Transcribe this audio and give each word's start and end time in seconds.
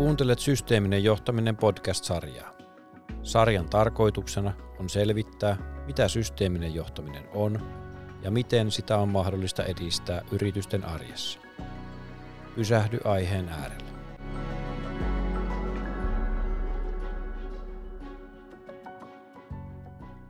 Kuuntelet 0.00 0.38
Systeeminen 0.38 1.04
johtaminen 1.04 1.56
podcast-sarjaa. 1.56 2.56
Sarjan 3.22 3.68
tarkoituksena 3.68 4.52
on 4.78 4.88
selvittää, 4.88 5.82
mitä 5.86 6.08
systeeminen 6.08 6.74
johtaminen 6.74 7.28
on 7.34 7.60
ja 8.22 8.30
miten 8.30 8.70
sitä 8.70 8.96
on 8.96 9.08
mahdollista 9.08 9.64
edistää 9.64 10.22
yritysten 10.32 10.84
arjessa. 10.84 11.38
Pysähdy 12.54 12.98
aiheen 13.04 13.48
äärelle. 13.48 13.90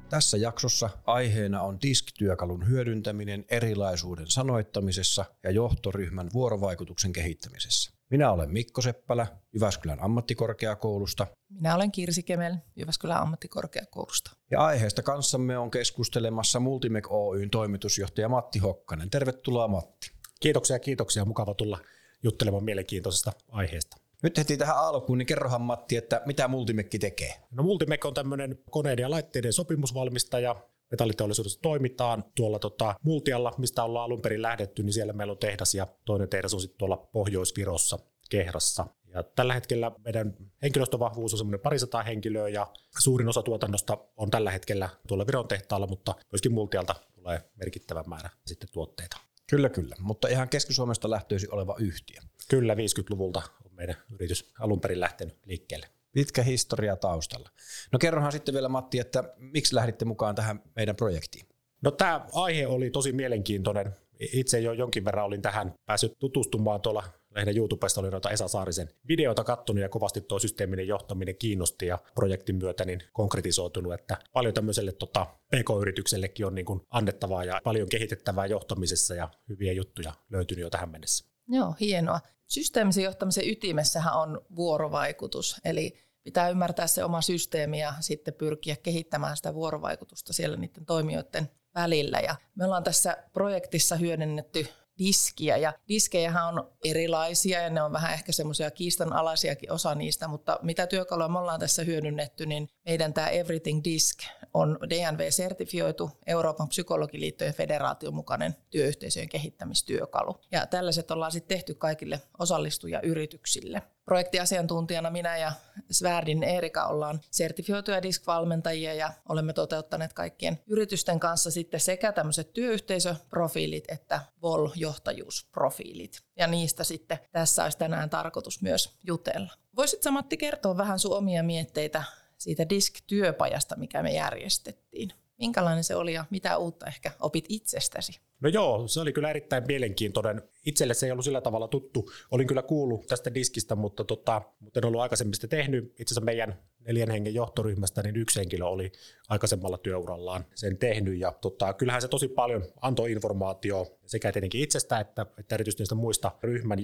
Tässä 0.09 0.37
jaksossa 0.37 0.91
aiheena 1.07 1.63
on 1.63 1.79
disk-työkalun 1.83 2.69
hyödyntäminen 2.69 3.45
erilaisuuden 3.49 4.31
sanoittamisessa 4.31 5.25
ja 5.43 5.51
johtoryhmän 5.51 6.29
vuorovaikutuksen 6.33 7.13
kehittämisessä. 7.13 8.00
Minä 8.11 8.33
olen 8.33 8.51
Mikko 8.51 8.83
Seppälä 8.83 9.27
Jyväskylän 9.55 10.03
ammattikorkeakoulusta. 10.03 11.27
Minä 11.49 11.75
olen 11.75 11.93
Kirsi 11.93 12.23
Kemel 12.23 12.55
Jyväskylän 12.77 13.23
ammattikorkeakoulusta. 13.23 14.31
Ja 14.51 14.61
aiheesta 14.61 15.03
kanssamme 15.03 15.59
on 15.59 15.71
keskustelemassa 15.71 16.61
Multimec 16.61 17.05
Oyn 17.11 17.51
toimitusjohtaja 17.51 18.29
Matti 18.29 18.59
Hokkanen. 18.59 19.11
Tervetuloa 19.11 19.69
Matti. 19.69 20.11
Kiitoksia 20.41 20.79
kiitoksia. 20.79 21.25
Mukava 21.25 21.55
tulla 21.55 21.79
juttelemaan 22.23 22.65
mielenkiintoisesta 22.65 23.33
aiheesta. 23.49 23.97
Nyt 24.23 24.39
heti 24.39 24.57
tähän 24.57 24.77
alkuun, 24.77 25.19
niin 25.19 25.27
kerrohan 25.27 25.63
Matti, 25.63 25.97
että 25.97 26.23
mitä 26.27 26.49
Multimekki 26.49 26.99
tekee? 26.99 27.35
No 27.51 27.63
Multimec 27.63 28.05
on 28.05 28.15
tämmöinen 28.15 28.59
koneiden 28.71 29.03
ja 29.03 29.11
laitteiden 29.11 29.53
sopimusvalmistaja. 29.53 30.57
Metalliteollisuudessa 30.91 31.61
toimitaan 31.63 32.25
tuolla 32.35 32.59
tota, 32.59 32.95
Multialla, 33.03 33.55
mistä 33.59 33.85
ollaan 33.85 34.05
alun 34.05 34.21
perin 34.23 34.43
lähdetty, 34.43 34.83
niin 34.83 34.93
siellä 34.93 35.13
meillä 35.13 35.31
on 35.31 35.39
tehdas 35.39 35.75
ja 35.75 35.87
toinen 36.05 36.29
tehdas 36.29 36.55
on 36.55 36.61
sitten 36.61 36.79
tuolla 36.79 36.97
Pohjois-Virossa, 36.97 37.99
Kehrassa. 38.31 38.87
Ja 39.15 39.23
tällä 39.23 39.55
hetkellä 39.55 39.93
meidän 40.05 40.37
henkilöstövahvuus 40.63 41.35
on 41.35 41.39
semmoinen 41.39 41.61
parisataa 41.61 42.03
henkilöä 42.03 42.49
ja 42.49 42.67
suurin 42.99 43.29
osa 43.29 43.43
tuotannosta 43.43 43.99
on 44.17 44.31
tällä 44.31 44.51
hetkellä 44.51 44.89
tuolla 45.09 45.27
Viron 45.27 45.49
tehtaalla, 45.49 45.87
mutta 45.87 46.15
myöskin 46.33 46.53
Multialta 46.53 46.95
tulee 47.15 47.43
merkittävä 47.57 48.05
määrä 48.07 48.31
sitten 48.47 48.69
tuotteita. 48.73 49.17
Kyllä, 49.51 49.69
kyllä. 49.69 49.97
Mutta 49.99 50.29
ihan 50.29 50.49
Keski-Suomesta 50.49 51.11
lähtöisi 51.11 51.49
oleva 51.51 51.77
yhtiö. 51.79 52.21
Kyllä, 52.49 52.75
50-luvulta 52.75 53.43
on 53.65 53.75
meidän 53.75 53.97
yritys 54.11 54.53
alun 54.61 54.81
perin 54.81 55.01
lähtenyt 55.01 55.39
liikkeelle. 55.47 55.87
Pitkä 56.13 56.43
historia 56.43 56.97
taustalla. 56.97 57.51
No 57.93 57.99
kerrohan 57.99 58.33
sitten 58.33 58.55
vielä 58.55 58.69
Matti, 58.69 58.99
että 58.99 59.35
miksi 59.37 59.75
lähditte 59.75 60.05
mukaan 60.05 60.35
tähän 60.35 60.63
meidän 60.77 60.97
projektiin? 60.97 61.47
No 61.83 61.91
tämä 61.91 62.27
aihe 62.33 62.67
oli 62.67 62.91
tosi 62.91 63.13
mielenkiintoinen. 63.13 63.97
Itse 64.33 64.61
jo 64.61 64.73
jonkin 64.73 65.05
verran 65.05 65.25
olin 65.25 65.43
tähän 65.43 65.75
päässyt 65.87 66.13
tutustumaan 66.19 66.81
tuolla 66.81 67.03
lehden 67.35 67.57
YouTubesta 67.57 68.01
oli 68.01 68.11
noita 68.11 68.31
Esa 68.31 68.49
Saarisen 68.49 68.89
videoita 69.09 69.45
kattonut 69.45 69.83
ja 69.83 69.89
kovasti 69.89 70.21
tuo 70.21 70.39
systeeminen 70.39 70.89
johtaminen 70.89 71.37
kiinnosti 71.37 71.87
ja 71.87 71.99
projektin 72.15 72.57
myötä 72.57 72.85
niin 72.85 73.03
konkretisoitunut, 73.13 73.95
että 73.95 74.17
paljon 74.33 74.55
tämmöiselle 74.55 74.93
tota, 74.93 75.27
PK-yrityksellekin 75.27 76.47
on 76.47 76.55
niin 76.55 76.67
kuin 76.67 76.81
annettavaa 76.91 77.45
ja 77.45 77.61
paljon 77.65 77.89
kehitettävää 77.89 78.47
johtamisessa 78.47 79.15
ja 79.15 79.29
hyviä 79.49 79.73
juttuja 79.73 80.13
löytynyt 80.31 80.63
jo 80.63 80.71
tähän 80.71 80.91
mennessä. 80.91 81.25
Joo, 81.49 81.75
hienoa. 81.81 82.21
Systeemisen 82.47 83.05
johtamisen 83.05 83.49
ytimessähän 83.49 84.15
on 84.15 84.41
vuorovaikutus, 84.57 85.57
eli 85.65 85.95
pitää 86.23 86.49
ymmärtää 86.49 86.87
se 86.87 87.05
oma 87.05 87.23
systeemi 87.23 87.81
ja 87.81 87.95
sitten 88.01 88.35
pyrkiä 88.35 88.77
kehittämään 88.77 89.37
sitä 89.37 89.55
vuorovaikutusta 89.55 90.33
siellä 90.33 90.57
niiden 90.57 90.87
toimijoiden 90.87 91.51
välillä. 91.75 92.21
Ja 92.21 92.37
me 92.55 92.65
ollaan 92.65 92.85
tässä 92.85 93.17
projektissa 93.33 93.97
hyödynnetty 93.97 94.67
diskiä. 95.01 95.57
Ja 95.57 95.73
diskejähän 95.89 96.49
on 96.49 96.73
erilaisia 96.85 97.63
ja 97.63 97.71
ne 97.71 97.83
on 97.83 97.93
vähän 97.93 98.13
ehkä 98.13 98.33
semmoisia 98.33 98.71
kiistanalaisiakin 98.71 99.73
osa 99.73 99.95
niistä, 99.95 100.29
mutta 100.29 100.59
mitä 100.63 100.87
työkaluja 100.87 101.29
me 101.29 101.39
ollaan 101.39 101.61
tässä 101.61 101.85
hyödynnetty, 101.85 102.47
niin 102.47 102.69
meidän 102.87 103.15
tämä 103.15 103.29
Everything 103.29 103.81
Disk 103.85 104.19
on 104.55 104.79
DNV-sertifioitu 104.89 106.11
Euroopan 106.27 106.69
psykologiliittojen 106.69 107.55
federaation 107.55 108.15
mukainen 108.15 108.57
työyhteisöjen 108.71 109.29
kehittämistyökalu. 109.29 110.41
Ja 110.53 110.67
tällaiset 110.67 111.11
ollaan 111.11 111.33
sitten 111.33 111.57
tehty 111.57 111.75
kaikille 111.75 112.21
osallistujayrityksille. 112.39 113.83
Projektiasiantuntijana 114.11 115.11
minä 115.11 115.37
ja 115.37 115.53
Svärdin 115.91 116.43
Erika 116.43 116.87
ollaan 116.87 117.21
sertifioituja 117.31 118.03
diskvalmentajia 118.03 118.95
ja 118.95 119.13
olemme 119.29 119.53
toteuttaneet 119.53 120.13
kaikkien 120.13 120.59
yritysten 120.67 121.21
kanssa 121.21 121.51
sitten 121.51 121.81
sekä 121.81 122.13
tämmöiset 122.13 122.53
työyhteisöprofiilit 122.53 123.85
että 123.89 124.21
VOL-johtajuusprofiilit. 124.43 126.23
Ja 126.37 126.47
niistä 126.47 126.85
sitten 126.85 127.19
tässä 127.33 127.63
olisi 127.63 127.79
tänään 127.79 128.11
tarkoitus 128.11 128.63
myös 128.63 128.99
jutella. 129.07 129.53
Voisitko 129.77 130.11
Matti 130.11 130.37
kertoa 130.37 130.77
vähän 130.77 130.99
sun 130.99 131.17
omia 131.17 131.43
mietteitä 131.43 132.03
siitä 132.39 132.69
disk-työpajasta, 132.69 133.77
mikä 133.77 134.03
me 134.03 134.13
järjestettiin? 134.13 135.13
Minkälainen 135.41 135.85
se 135.85 135.97
oli 135.97 136.13
ja 136.13 136.25
mitä 136.31 136.57
uutta 136.57 136.87
ehkä 136.87 137.13
opit 137.21 137.45
itsestäsi? 137.49 138.21
No 138.41 138.49
joo, 138.49 138.89
se 138.89 139.01
oli 139.01 139.13
kyllä 139.13 139.31
erittäin 139.31 139.65
mielenkiintoinen. 139.67 140.43
Itselle 140.67 140.95
se 140.95 141.07
ei 141.07 141.13
ollut 141.13 141.25
sillä 141.25 141.41
tavalla 141.41 141.69
tuttu. 141.69 142.11
Olin 142.31 142.47
kyllä 142.47 142.63
kuullut 142.63 143.07
tästä 143.07 143.35
diskistä, 143.35 143.75
mutta, 143.77 144.05
tota, 144.05 144.43
mutta 144.61 144.81
en 144.81 144.85
ollut 144.85 145.01
aikaisemmin 145.01 145.35
sitä 145.35 145.49
tehnyt. 145.49 145.85
Itse 145.85 146.03
asiassa 146.03 146.25
meidän 146.25 146.59
neljän 146.87 147.11
hengen 147.11 147.35
johtoryhmästä 147.35 148.03
niin 148.03 148.17
yksi 148.17 148.41
henkilö 148.41 148.65
oli 148.65 148.93
aikaisemmalla 149.29 149.79
työurallaan 149.79 150.45
sen 150.55 150.79
tehnyt. 150.79 151.19
Ja 151.19 151.33
tota, 151.33 151.73
kyllähän 151.73 152.03
se 152.03 152.09
tosi 152.09 152.29
paljon 152.29 152.65
antoi 152.81 153.13
informaatiota 153.13 153.91
sekä 154.07 154.33
tietenkin 154.33 154.63
itsestä 154.63 155.01
että, 155.01 155.27
että 155.39 155.55
erityisesti 155.55 155.81
niistä 155.81 155.95
muista 155.95 156.33
ryhmän 156.43 156.83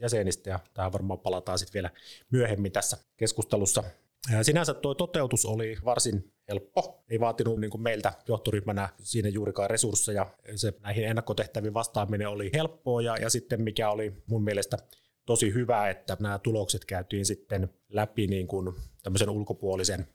jäsenistä. 0.00 0.50
Ja 0.50 0.60
tähän 0.74 0.92
varmaan 0.92 1.20
palataan 1.20 1.58
sitten 1.58 1.74
vielä 1.74 1.90
myöhemmin 2.30 2.72
tässä 2.72 2.98
keskustelussa. 3.16 3.84
Sinänsä 4.42 4.74
tuo 4.74 4.94
toteutus 4.94 5.46
oli 5.46 5.76
varsin 5.84 6.32
helppo, 6.48 7.04
ei 7.10 7.20
vaatinut 7.20 7.60
niin 7.60 7.70
kuin 7.70 7.82
meiltä 7.82 8.12
johtoryhmänä 8.28 8.88
siinä 9.02 9.28
juurikaan 9.28 9.70
resursseja. 9.70 10.26
Se 10.54 10.72
näihin 10.82 11.04
ennakkotehtäviin 11.04 11.74
vastaaminen 11.74 12.28
oli 12.28 12.50
helppoa 12.54 13.02
ja, 13.02 13.16
ja 13.16 13.30
sitten 13.30 13.62
mikä 13.62 13.90
oli 13.90 14.12
mun 14.26 14.44
mielestä 14.44 14.76
tosi 15.26 15.54
hyvä, 15.54 15.90
että 15.90 16.16
nämä 16.20 16.38
tulokset 16.38 16.84
käytiin 16.84 17.26
sitten 17.26 17.68
läpi 17.88 18.26
niin 18.26 18.46
kuin 18.46 18.74
tämmöisen 19.02 19.30
ulkopuolisen 19.30 20.06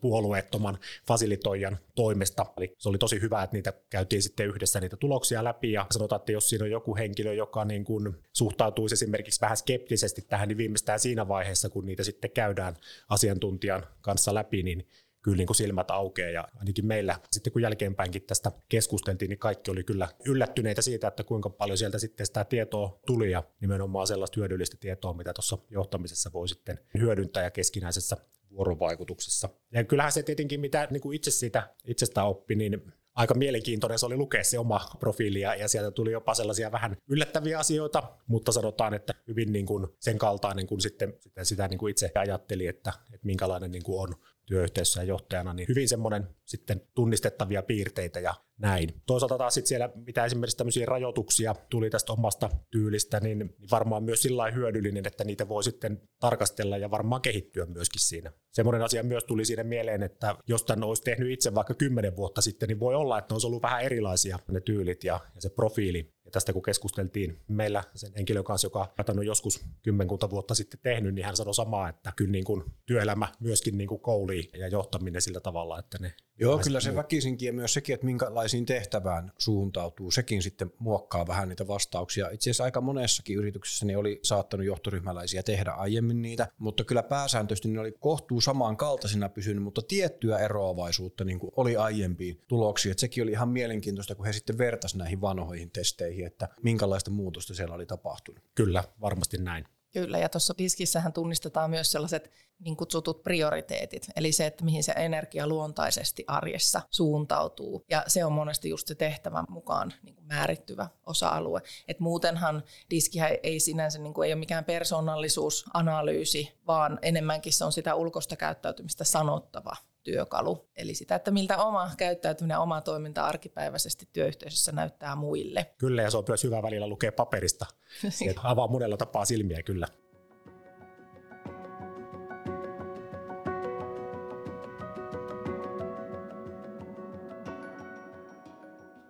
puolueettoman 0.00 0.78
fasilitoijan 1.06 1.78
toimesta. 1.94 2.46
Eli 2.56 2.74
se 2.78 2.88
oli 2.88 2.98
tosi 2.98 3.20
hyvä, 3.20 3.42
että 3.42 3.56
niitä 3.56 3.72
käytiin 3.90 4.22
sitten 4.22 4.46
yhdessä 4.46 4.80
niitä 4.80 4.96
tuloksia 4.96 5.44
läpi 5.44 5.72
ja 5.72 5.86
sanotaan, 5.90 6.20
että 6.20 6.32
jos 6.32 6.48
siinä 6.50 6.64
on 6.64 6.70
joku 6.70 6.96
henkilö, 6.96 7.34
joka 7.34 7.64
niin 7.64 7.84
kuin 7.84 8.14
suhtautuisi 8.32 8.94
esimerkiksi 8.94 9.40
vähän 9.40 9.56
skeptisesti 9.56 10.22
tähän, 10.22 10.48
niin 10.48 10.58
viimeistään 10.58 11.00
siinä 11.00 11.28
vaiheessa, 11.28 11.68
kun 11.68 11.86
niitä 11.86 12.02
sitten 12.02 12.30
käydään 12.30 12.76
asiantuntijan 13.08 13.86
kanssa 14.00 14.34
läpi, 14.34 14.62
niin 14.62 14.86
kyllä 15.22 15.36
niin 15.36 15.46
kuin 15.46 15.56
silmät 15.56 15.90
aukeaa 15.90 16.30
ja 16.30 16.48
ainakin 16.56 16.86
meillä 16.86 17.18
sitten 17.32 17.52
kun 17.52 17.62
jälkeenpäinkin 17.62 18.22
tästä 18.22 18.52
keskusteltiin, 18.68 19.28
niin 19.28 19.38
kaikki 19.38 19.70
oli 19.70 19.84
kyllä 19.84 20.08
yllättyneitä 20.26 20.82
siitä, 20.82 21.08
että 21.08 21.24
kuinka 21.24 21.50
paljon 21.50 21.78
sieltä 21.78 21.98
sitten 21.98 22.26
sitä 22.26 22.44
tietoa 22.44 23.00
tuli 23.06 23.30
ja 23.30 23.42
nimenomaan 23.60 24.06
sellaista 24.06 24.40
hyödyllistä 24.40 24.76
tietoa, 24.80 25.12
mitä 25.12 25.32
tuossa 25.32 25.58
johtamisessa 25.70 26.30
voi 26.32 26.48
sitten 26.48 26.78
hyödyntää 27.00 27.42
ja 27.42 27.50
keskinäisessä 27.50 28.16
vuorovaikutuksessa. 28.50 29.48
Ja 29.72 29.84
kyllähän 29.84 30.12
se 30.12 30.22
tietenkin, 30.22 30.60
mitä 30.60 30.88
niin 30.90 31.00
kuin 31.00 31.16
itse 31.16 31.30
siitä 31.30 31.74
itsestä 31.84 32.24
oppi, 32.24 32.54
niin 32.54 32.92
aika 33.14 33.34
mielenkiintoinen 33.34 33.98
se 33.98 34.06
oli 34.06 34.16
lukea 34.16 34.44
se 34.44 34.58
oma 34.58 34.80
profiili 34.98 35.40
ja 35.40 35.68
sieltä 35.68 35.90
tuli 35.90 36.12
jopa 36.12 36.34
sellaisia 36.34 36.72
vähän 36.72 36.96
yllättäviä 37.08 37.58
asioita, 37.58 38.02
mutta 38.26 38.52
sanotaan, 38.52 38.94
että 38.94 39.14
hyvin 39.28 39.52
niin 39.52 39.66
kuin 39.66 39.86
sen 40.00 40.18
kaltainen 40.18 40.66
kuin 40.66 40.80
sitten 40.80 41.14
sitä, 41.20 41.44
sitä 41.44 41.68
niin 41.68 41.78
kuin 41.78 41.90
itse 41.90 42.10
ajatteli, 42.14 42.66
että, 42.66 42.92
että 43.14 43.26
minkälainen 43.26 43.70
niin 43.70 43.82
kuin 43.82 44.00
on 44.00 44.14
työyhteisössä 44.46 45.00
ja 45.00 45.04
johtajana, 45.04 45.54
niin 45.54 45.68
hyvin 45.68 45.88
semmoinen 45.88 46.28
sitten 46.48 46.80
tunnistettavia 46.94 47.62
piirteitä 47.62 48.20
ja 48.20 48.34
näin. 48.58 48.88
Toisaalta 49.06 49.38
taas 49.38 49.54
sitten 49.54 49.68
siellä, 49.68 49.90
mitä 50.06 50.24
esimerkiksi 50.24 50.56
tämmöisiä 50.56 50.86
rajoituksia 50.86 51.54
tuli 51.70 51.90
tästä 51.90 52.12
omasta 52.12 52.50
tyylistä, 52.70 53.20
niin 53.20 53.54
varmaan 53.70 54.02
myös 54.02 54.22
sillä 54.22 54.50
hyödyllinen, 54.50 55.06
että 55.06 55.24
niitä 55.24 55.48
voi 55.48 55.64
sitten 55.64 56.02
tarkastella 56.20 56.76
ja 56.78 56.90
varmaan 56.90 57.22
kehittyä 57.22 57.66
myöskin 57.66 58.00
siinä. 58.00 58.32
Semmoinen 58.52 58.82
asia 58.82 59.02
myös 59.02 59.24
tuli 59.24 59.44
siinä 59.44 59.64
mieleen, 59.64 60.02
että 60.02 60.36
jos 60.46 60.64
tämän 60.64 60.84
olisi 60.84 61.02
tehnyt 61.02 61.30
itse 61.30 61.54
vaikka 61.54 61.74
kymmenen 61.74 62.16
vuotta 62.16 62.40
sitten, 62.40 62.68
niin 62.68 62.80
voi 62.80 62.94
olla, 62.94 63.18
että 63.18 63.32
ne 63.32 63.34
olisi 63.34 63.46
ollut 63.46 63.62
vähän 63.62 63.82
erilaisia 63.82 64.38
ne 64.50 64.60
tyylit 64.60 65.04
ja, 65.04 65.20
ja 65.34 65.40
se 65.40 65.48
profiili. 65.48 66.14
Ja 66.24 66.30
tästä 66.30 66.52
kun 66.52 66.62
keskusteltiin 66.62 67.40
meillä 67.48 67.84
sen 67.94 68.12
henkilön 68.16 68.44
kanssa, 68.44 68.66
joka 68.66 68.94
on 69.08 69.26
joskus 69.26 69.64
kymmenkunta 69.82 70.30
vuotta 70.30 70.54
sitten 70.54 70.80
tehnyt, 70.82 71.14
niin 71.14 71.24
hän 71.24 71.36
sanoi 71.36 71.54
samaa, 71.54 71.88
että 71.88 72.12
kyllä 72.16 72.30
niin 72.30 72.44
kuin 72.44 72.64
työelämä 72.86 73.28
myöskin 73.40 73.78
niin 73.78 73.88
kuin 73.88 74.00
koulii 74.00 74.50
ja 74.58 74.68
johtaminen 74.68 75.22
sillä 75.22 75.40
tavalla, 75.40 75.78
että 75.78 75.98
ne 76.00 76.14
Joo, 76.40 76.58
kyllä 76.58 76.80
se 76.80 76.94
väkisinkin 76.94 77.46
ja 77.46 77.52
myös 77.52 77.74
sekin, 77.74 77.94
että 77.94 78.06
minkälaisiin 78.06 78.66
tehtävään 78.66 79.32
suuntautuu, 79.38 80.10
sekin 80.10 80.42
sitten 80.42 80.72
muokkaa 80.78 81.26
vähän 81.26 81.48
niitä 81.48 81.68
vastauksia. 81.68 82.30
Itse 82.30 82.50
asiassa 82.50 82.64
aika 82.64 82.80
monessakin 82.80 83.36
yrityksessä 83.36 83.86
niin 83.86 83.98
oli 83.98 84.20
saattanut 84.22 84.66
johtoryhmäläisiä 84.66 85.42
tehdä 85.42 85.70
aiemmin 85.70 86.22
niitä, 86.22 86.48
mutta 86.58 86.84
kyllä 86.84 87.02
pääsääntöisesti 87.02 87.68
ne 87.68 87.80
oli 87.80 87.92
kohtuu 87.92 88.40
samankaltaisina 88.40 89.28
pysynyt, 89.28 89.62
mutta 89.62 89.82
tiettyä 89.82 90.38
eroavaisuutta 90.38 91.24
niin 91.24 91.38
kuin 91.38 91.52
oli 91.56 91.76
aiempiin 91.76 92.40
tuloksiin. 92.48 92.90
Että 92.90 93.00
sekin 93.00 93.22
oli 93.22 93.30
ihan 93.30 93.48
mielenkiintoista, 93.48 94.14
kun 94.14 94.26
he 94.26 94.32
sitten 94.32 94.58
vertasivat 94.58 94.98
näihin 94.98 95.20
vanhoihin 95.20 95.70
testeihin, 95.70 96.26
että 96.26 96.48
minkälaista 96.62 97.10
muutosta 97.10 97.54
siellä 97.54 97.74
oli 97.74 97.86
tapahtunut. 97.86 98.42
Kyllä, 98.54 98.84
varmasti 99.00 99.38
näin. 99.38 99.64
Kyllä, 99.92 100.18
ja 100.18 100.28
tuossa 100.28 100.54
diskissähän 100.58 101.12
tunnistetaan 101.12 101.70
myös 101.70 101.92
sellaiset 101.92 102.30
niin 102.58 102.76
kutsutut 102.76 103.22
prioriteetit, 103.22 104.06
eli 104.16 104.32
se, 104.32 104.46
että 104.46 104.64
mihin 104.64 104.84
se 104.84 104.92
energia 104.92 105.46
luontaisesti 105.46 106.24
arjessa 106.26 106.80
suuntautuu. 106.90 107.84
Ja 107.90 108.04
se 108.06 108.24
on 108.24 108.32
monesti 108.32 108.68
just 108.68 108.88
se 108.88 108.94
tehtävän 108.94 109.44
mukaan 109.48 109.92
niin 110.02 110.14
kuin 110.14 110.26
määrittyvä 110.26 110.88
osa-alue. 111.06 111.62
Et 111.88 112.00
muutenhan 112.00 112.62
diskihän 112.90 113.30
ei 113.42 113.60
sinänsä 113.60 113.98
niin 113.98 114.14
kuin, 114.14 114.26
ei 114.26 114.32
ole 114.32 114.38
mikään 114.38 114.64
persoonallisuusanalyysi, 114.64 116.58
vaan 116.66 116.98
enemmänkin 117.02 117.52
se 117.52 117.64
on 117.64 117.72
sitä 117.72 117.94
ulkoista 117.94 118.36
käyttäytymistä 118.36 119.04
sanottava 119.04 119.76
työkalu. 120.12 120.68
Eli 120.76 120.94
sitä, 120.94 121.14
että 121.14 121.30
miltä 121.30 121.58
oma 121.58 121.90
käyttäytyminen 121.96 122.58
oma 122.58 122.80
toiminta 122.80 123.26
arkipäiväisesti 123.26 124.08
työyhteisössä 124.12 124.72
näyttää 124.72 125.16
muille. 125.16 125.74
Kyllä, 125.78 126.02
ja 126.02 126.10
se 126.10 126.16
on 126.16 126.24
myös 126.28 126.44
hyvä 126.44 126.62
välillä 126.62 126.86
lukea 126.86 127.12
paperista. 127.12 127.66
Se 128.08 128.34
avaa 128.42 128.68
monella 128.68 128.96
tapaa 128.96 129.24
silmiä 129.24 129.62
kyllä. 129.62 129.86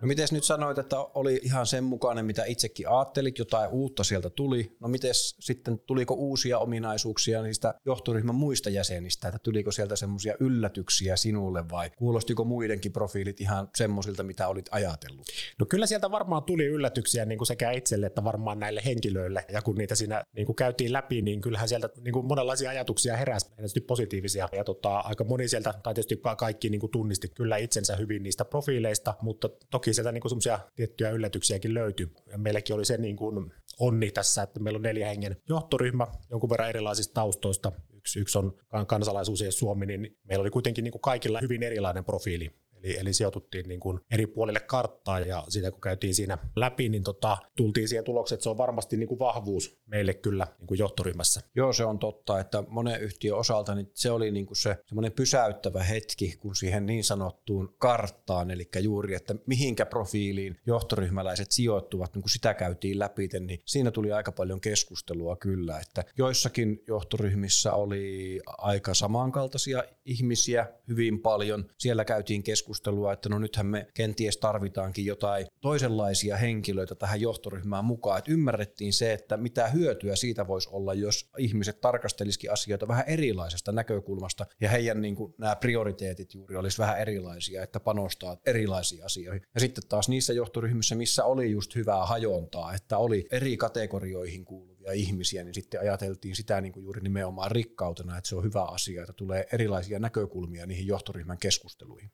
No 0.01 0.07
miten 0.07 0.27
nyt 0.31 0.43
sanoit, 0.43 0.77
että 0.77 0.99
oli 0.99 1.39
ihan 1.43 1.65
sen 1.65 1.83
mukainen, 1.83 2.25
mitä 2.25 2.45
itsekin 2.45 2.89
ajattelit, 2.89 3.39
jotain 3.39 3.69
uutta 3.69 4.03
sieltä 4.03 4.29
tuli. 4.29 4.75
No 4.79 4.87
miten 4.87 5.11
sitten, 5.13 5.79
tuliko 5.79 6.13
uusia 6.13 6.59
ominaisuuksia 6.59 7.41
niistä 7.41 7.73
johtoryhmän 7.85 8.35
muista 8.35 8.69
jäsenistä, 8.69 9.27
että 9.27 9.39
tuliko 9.39 9.71
sieltä 9.71 9.95
semmoisia 9.95 10.35
yllätyksiä 10.39 11.15
sinulle 11.15 11.69
vai 11.69 11.89
kuulostiko 11.89 12.43
muidenkin 12.43 12.91
profiilit 12.91 13.41
ihan 13.41 13.69
semmoisilta, 13.75 14.23
mitä 14.23 14.47
olit 14.47 14.65
ajatellut? 14.71 15.27
No 15.59 15.65
kyllä 15.65 15.85
sieltä 15.85 16.11
varmaan 16.11 16.43
tuli 16.43 16.65
yllätyksiä 16.65 17.25
niin 17.25 17.37
kuin 17.37 17.47
sekä 17.47 17.71
itselle 17.71 18.05
että 18.05 18.23
varmaan 18.23 18.59
näille 18.59 18.81
henkilöille. 18.85 19.45
Ja 19.51 19.61
kun 19.61 19.75
niitä 19.75 19.95
siinä 19.95 20.23
niin 20.35 20.45
kuin 20.45 20.55
käytiin 20.55 20.93
läpi, 20.93 21.21
niin 21.21 21.41
kyllähän 21.41 21.69
sieltä 21.69 21.89
niin 22.03 22.13
kuin 22.13 22.25
monenlaisia 22.25 22.69
ajatuksia 22.69 23.17
heräsi, 23.17 23.51
tietysti 23.55 23.81
positiivisia. 23.81 24.49
Ja 24.51 24.63
tota, 24.63 24.99
aika 24.99 25.23
moni 25.23 25.47
sieltä, 25.47 25.73
tai 25.83 25.93
tietysti 25.93 26.21
kaikki 26.37 26.69
niin 26.69 26.81
kuin 26.81 26.91
tunnisti 26.91 27.27
kyllä 27.27 27.57
itsensä 27.57 27.95
hyvin 27.95 28.23
niistä 28.23 28.45
profiileista, 28.45 29.13
mutta 29.21 29.49
toki 29.71 29.88
toki 29.89 29.93
sieltä 29.93 30.11
niin 30.11 30.29
semmoisia 30.29 30.59
tiettyjä 30.75 31.09
yllätyksiäkin 31.09 31.73
löytyi. 31.73 32.07
Ja 32.31 32.37
meilläkin 32.37 32.75
oli 32.75 32.85
se 32.85 32.97
niin 32.97 33.15
kuin 33.15 33.51
onni 33.79 34.11
tässä, 34.11 34.43
että 34.43 34.59
meillä 34.59 34.77
on 34.77 34.81
neljä 34.81 35.07
hengen 35.07 35.37
johtoryhmä 35.49 36.07
jonkun 36.29 36.49
verran 36.49 36.69
erilaisista 36.69 37.13
taustoista. 37.13 37.71
Yksi, 37.93 38.19
yksi 38.19 38.37
on 38.37 38.53
kansalaisuus 38.87 39.41
ja 39.41 39.51
Suomi, 39.51 39.85
niin 39.85 40.17
meillä 40.23 40.41
oli 40.41 40.49
kuitenkin 40.49 40.83
niin 40.83 40.91
kuin 40.91 41.01
kaikilla 41.01 41.39
hyvin 41.41 41.63
erilainen 41.63 42.05
profiili. 42.05 42.51
Eli, 42.83 42.97
eli 42.97 43.13
sijoituttiin 43.13 43.67
niin 43.67 43.79
kuin 43.79 43.99
eri 44.11 44.27
puolille 44.27 44.59
karttaa 44.59 45.19
ja 45.19 45.43
siitä 45.49 45.71
kun 45.71 45.81
käytiin 45.81 46.15
siinä 46.15 46.37
läpi, 46.55 46.89
niin 46.89 47.03
tota, 47.03 47.37
tultiin 47.55 47.87
siihen 47.87 48.05
tulokseen, 48.05 48.35
että 48.35 48.43
se 48.43 48.49
on 48.49 48.57
varmasti 48.57 48.97
niin 48.97 49.07
kuin 49.07 49.19
vahvuus 49.19 49.79
meille 49.85 50.13
kyllä 50.13 50.47
niin 50.59 50.67
kuin 50.67 50.79
johtoryhmässä. 50.79 51.41
Joo, 51.55 51.73
se 51.73 51.85
on 51.85 51.99
totta, 51.99 52.39
että 52.39 52.63
monen 52.67 53.01
yhtiön 53.01 53.37
osalta 53.37 53.75
niin 53.75 53.91
se 53.93 54.11
oli 54.11 54.31
niin 54.31 54.45
kuin 54.45 54.57
se 54.57 54.77
semmoinen 54.85 55.11
pysäyttävä 55.11 55.83
hetki, 55.83 56.37
kun 56.39 56.55
siihen 56.55 56.85
niin 56.85 57.03
sanottuun 57.03 57.75
karttaan, 57.77 58.51
eli 58.51 58.69
juuri, 58.81 59.15
että 59.15 59.35
mihinkä 59.45 59.85
profiiliin 59.85 60.57
johtoryhmäläiset 60.67 61.51
sijoittuvat, 61.51 62.13
niin 62.13 62.21
kun 62.21 62.29
sitä 62.29 62.53
käytiin 62.53 62.99
läpi, 62.99 63.29
niin 63.39 63.59
siinä 63.65 63.91
tuli 63.91 64.11
aika 64.11 64.31
paljon 64.31 64.61
keskustelua 64.61 65.35
kyllä, 65.35 65.79
että 65.79 66.03
joissakin 66.17 66.83
johtoryhmissä 66.87 67.73
oli 67.73 68.39
aika 68.57 68.93
samankaltaisia 68.93 69.83
ihmisiä 70.05 70.67
hyvin 70.87 71.19
paljon, 71.19 71.65
siellä 71.77 72.05
käytiin 72.05 72.43
keskustelua 72.43 72.68
keskustelua, 72.69 73.13
että 73.13 73.29
no 73.29 73.39
nythän 73.39 73.65
me 73.65 73.87
kenties 73.93 74.37
tarvitaankin 74.37 75.05
jotain 75.05 75.47
toisenlaisia 75.61 76.37
henkilöitä 76.37 76.95
tähän 76.95 77.21
johtoryhmään 77.21 77.85
mukaan, 77.85 78.19
että 78.19 78.31
ymmärrettiin 78.31 78.93
se, 78.93 79.13
että 79.13 79.37
mitä 79.37 79.67
hyötyä 79.67 80.15
siitä 80.15 80.47
voisi 80.47 80.69
olla, 80.71 80.93
jos 80.93 81.29
ihmiset 81.37 81.81
tarkastelisikin 81.81 82.51
asioita 82.51 82.87
vähän 82.87 83.03
erilaisesta 83.07 83.71
näkökulmasta 83.71 84.45
ja 84.61 84.69
heidän 84.69 85.01
niin 85.01 85.15
kuin, 85.15 85.33
nämä 85.37 85.55
prioriteetit 85.55 86.33
juuri 86.33 86.55
olisi 86.55 86.77
vähän 86.77 86.99
erilaisia, 86.99 87.63
että 87.63 87.79
panostaa 87.79 88.37
erilaisiin 88.45 89.05
asioihin. 89.05 89.41
Ja 89.53 89.59
sitten 89.59 89.83
taas 89.89 90.09
niissä 90.09 90.33
johtoryhmissä, 90.33 90.95
missä 90.95 91.23
oli 91.23 91.51
just 91.51 91.75
hyvää 91.75 92.05
hajontaa, 92.05 92.73
että 92.73 92.97
oli 92.97 93.27
eri 93.31 93.57
kategorioihin 93.57 94.45
kuuluvia 94.45 94.91
ihmisiä, 94.91 95.43
niin 95.43 95.53
sitten 95.53 95.79
ajateltiin 95.79 96.35
sitä 96.35 96.61
niin 96.61 96.73
kuin 96.73 96.83
juuri 96.83 97.01
nimenomaan 97.01 97.51
rikkautena, 97.51 98.17
että 98.17 98.27
se 98.27 98.35
on 98.35 98.43
hyvä 98.43 98.63
asia, 98.63 99.01
että 99.01 99.13
tulee 99.13 99.47
erilaisia 99.53 99.99
näkökulmia 99.99 100.65
niihin 100.65 100.87
johtoryhmän 100.87 101.37
keskusteluihin. 101.37 102.11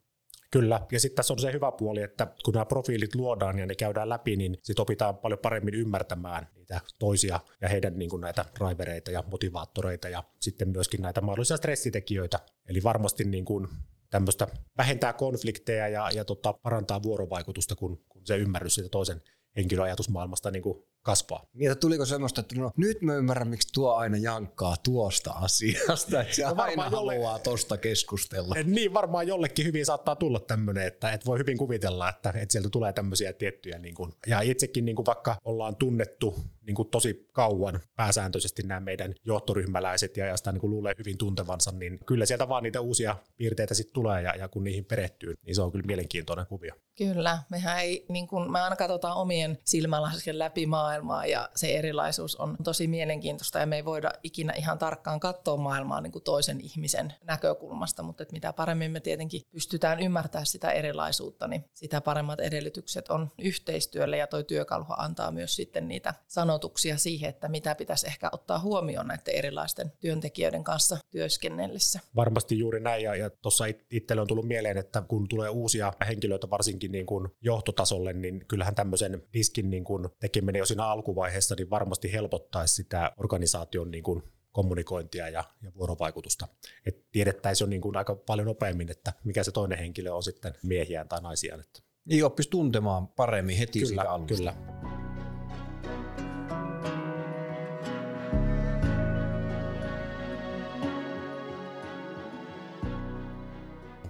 Kyllä, 0.55 0.81
ja 0.91 0.99
sitten 0.99 1.15
tässä 1.15 1.33
on 1.33 1.39
se 1.39 1.53
hyvä 1.53 1.71
puoli, 1.71 2.01
että 2.01 2.27
kun 2.45 2.53
nämä 2.53 2.65
profiilit 2.65 3.15
luodaan 3.15 3.59
ja 3.59 3.65
ne 3.65 3.75
käydään 3.75 4.09
läpi, 4.09 4.35
niin 4.35 4.57
sitten 4.63 4.81
opitaan 4.81 5.17
paljon 5.17 5.39
paremmin 5.39 5.73
ymmärtämään 5.73 6.47
niitä 6.55 6.81
toisia 6.99 7.39
ja 7.61 7.69
heidän 7.69 7.99
niin 7.99 8.09
kuin 8.09 8.21
näitä 8.21 8.45
drivereita 8.59 9.11
ja 9.11 9.23
motivaattoreita 9.31 10.09
ja 10.09 10.23
sitten 10.39 10.69
myöskin 10.69 11.01
näitä 11.01 11.21
mahdollisia 11.21 11.57
stressitekijöitä. 11.57 12.39
Eli 12.69 12.83
varmasti 12.83 13.23
niin 13.23 13.45
kuin 13.45 13.67
tämmöistä 14.09 14.47
vähentää 14.77 15.13
konflikteja 15.13 15.87
ja, 15.87 16.09
ja 16.13 16.25
tota, 16.25 16.53
parantaa 16.53 17.03
vuorovaikutusta, 17.03 17.75
kun, 17.75 18.03
kun 18.09 18.21
se 18.25 18.37
ymmärrys 18.37 18.75
siitä 18.75 18.89
toisen 18.89 19.21
henkilöajatusmaailmasta 19.55 20.51
niin 20.51 20.63
kuin 20.63 20.83
kasvaa. 21.05 21.45
Niin, 21.53 21.71
että 21.71 21.81
tuliko 21.81 22.05
semmoista, 22.05 22.41
että 22.41 22.55
no, 22.55 22.71
nyt 22.77 23.01
mä 23.01 23.15
ymmärrän, 23.15 23.47
miksi 23.47 23.73
tuo 23.73 23.93
aina 23.93 24.17
jankkaa 24.17 24.75
tuosta 24.83 25.31
asiasta, 25.31 26.21
että 26.21 26.35
se 26.35 26.43
no 26.43 26.55
aina 26.57 26.83
jolle... 26.83 26.95
haluaa 26.95 27.39
tuosta 27.39 27.77
keskustella. 27.77 28.55
Niin, 28.63 28.93
varmaan 28.93 29.27
jollekin 29.27 29.65
hyvin 29.65 29.85
saattaa 29.85 30.15
tulla 30.15 30.39
tämmöinen, 30.39 30.87
että, 30.87 31.11
että 31.11 31.25
voi 31.25 31.39
hyvin 31.39 31.57
kuvitella, 31.57 32.09
että, 32.09 32.29
että 32.29 32.51
sieltä 32.51 32.69
tulee 32.69 32.93
tämmöisiä 32.93 33.33
tiettyjä, 33.33 33.77
niin 33.77 33.95
kuin, 33.95 34.13
ja 34.27 34.41
itsekin 34.41 34.85
niin 34.85 34.95
kuin 34.95 35.05
vaikka 35.05 35.35
ollaan 35.43 35.75
tunnettu 35.75 36.35
niin 36.65 36.75
kuin 36.75 36.89
tosi 36.89 37.27
kauan 37.31 37.79
pääsääntöisesti 37.95 38.63
nämä 38.63 38.79
meidän 38.79 39.13
johtoryhmäläiset 39.25 40.17
ja, 40.17 40.25
ja 40.25 40.37
sitä 40.37 40.51
niin 40.51 40.61
kuin 40.61 40.71
luulee 40.71 40.93
hyvin 40.99 41.17
tuntevansa, 41.17 41.71
niin 41.71 41.99
kyllä 42.05 42.25
sieltä 42.25 42.49
vaan 42.49 42.63
niitä 42.63 42.81
uusia 42.81 43.15
piirteitä 43.37 43.73
sitten 43.73 43.93
tulee 43.93 44.21
ja, 44.21 44.35
ja 44.35 44.47
kun 44.47 44.63
niihin 44.63 44.85
perehtyy, 44.85 45.33
niin 45.45 45.55
se 45.55 45.61
on 45.61 45.71
kyllä 45.71 45.85
mielenkiintoinen 45.85 46.47
kuvio. 46.47 46.73
Kyllä, 46.97 47.39
mehän 47.49 47.79
ei, 47.79 48.05
niin 48.09 48.27
kuin, 48.27 48.51
me 48.51 48.61
aina 48.61 48.75
katsotaan 48.75 49.17
omien 49.17 49.57
silmälasken 49.63 50.39
läpi 50.39 50.65
maailmaa 50.95 51.25
ja 51.25 51.49
se 51.55 51.77
erilaisuus 51.77 52.35
on 52.35 52.57
tosi 52.63 52.87
mielenkiintoista 52.87 53.59
ja 53.59 53.65
me 53.65 53.75
ei 53.75 53.85
voida 53.85 54.11
ikinä 54.23 54.53
ihan 54.53 54.77
tarkkaan 54.77 55.19
katsoa 55.19 55.57
maailmaa 55.57 56.01
niin 56.01 56.11
kuin 56.11 56.23
toisen 56.23 56.61
ihmisen 56.61 57.13
näkökulmasta, 57.23 58.03
mutta 58.03 58.23
että 58.23 58.33
mitä 58.33 58.53
paremmin 58.53 58.91
me 58.91 58.99
tietenkin 58.99 59.41
pystytään 59.51 59.99
ymmärtämään 59.99 60.45
sitä 60.45 60.71
erilaisuutta, 60.71 61.47
niin 61.47 61.65
sitä 61.73 62.01
paremmat 62.01 62.39
edellytykset 62.39 63.09
on 63.09 63.31
yhteistyölle 63.37 64.17
ja 64.17 64.27
toi 64.27 64.43
työkalu 64.43 64.85
antaa 64.97 65.31
myös 65.31 65.55
sitten 65.55 65.87
niitä 65.87 66.13
sanotuksia 66.27 66.97
siihen, 66.97 67.29
että 67.29 67.47
mitä 67.47 67.75
pitäisi 67.75 68.07
ehkä 68.07 68.29
ottaa 68.31 68.59
huomioon 68.59 69.07
näiden 69.07 69.35
erilaisten 69.35 69.91
työntekijöiden 69.99 70.63
kanssa 70.63 70.97
työskennellessä. 71.09 71.99
Varmasti 72.15 72.59
juuri 72.59 72.79
näin 72.79 73.03
ja, 73.03 73.15
ja 73.15 73.29
tuossa 73.29 73.65
itselle 73.91 74.21
on 74.21 74.27
tullut 74.27 74.47
mieleen, 74.47 74.77
että 74.77 75.01
kun 75.01 75.27
tulee 75.27 75.49
uusia 75.49 75.93
henkilöitä 76.07 76.49
varsinkin 76.49 76.91
niin 76.91 77.05
kuin 77.05 77.27
johtotasolle, 77.41 78.13
niin 78.13 78.45
kyllähän 78.47 78.75
tämmöisen 78.75 79.23
diskin 79.33 79.69
niin 79.69 79.83
kuin 79.83 80.09
tekeminen 80.19 80.59
jo 80.59 80.65
siinä 80.65 80.84
alkuvaiheessa 80.91 81.55
niin 81.57 81.69
varmasti 81.69 82.13
helpottaisi 82.13 82.75
sitä 82.75 83.11
organisaation 83.17 83.91
niin 83.91 84.03
kuin 84.03 84.23
kommunikointia 84.51 85.29
ja, 85.29 85.43
ja 85.61 85.71
vuorovaikutusta. 85.77 86.47
Et 86.85 87.05
tiedettäisiin 87.11 87.65
jo 87.65 87.69
niin 87.69 87.81
kuin 87.81 87.97
aika 87.97 88.15
paljon 88.15 88.47
nopeammin, 88.47 88.91
että 88.91 89.13
mikä 89.23 89.43
se 89.43 89.51
toinen 89.51 89.77
henkilö 89.77 90.11
on 90.11 90.23
sitten 90.23 90.53
miehiään 90.63 91.07
tai 91.07 91.21
naisiaan. 91.21 91.63
Niin 92.05 92.25
oppisi 92.25 92.49
tuntemaan 92.49 93.07
paremmin 93.07 93.57
heti 93.57 93.79
kyllä, 93.79 93.87
siitä 93.87 94.11
alusta. 94.11 94.35
Kyllä. 94.35 94.94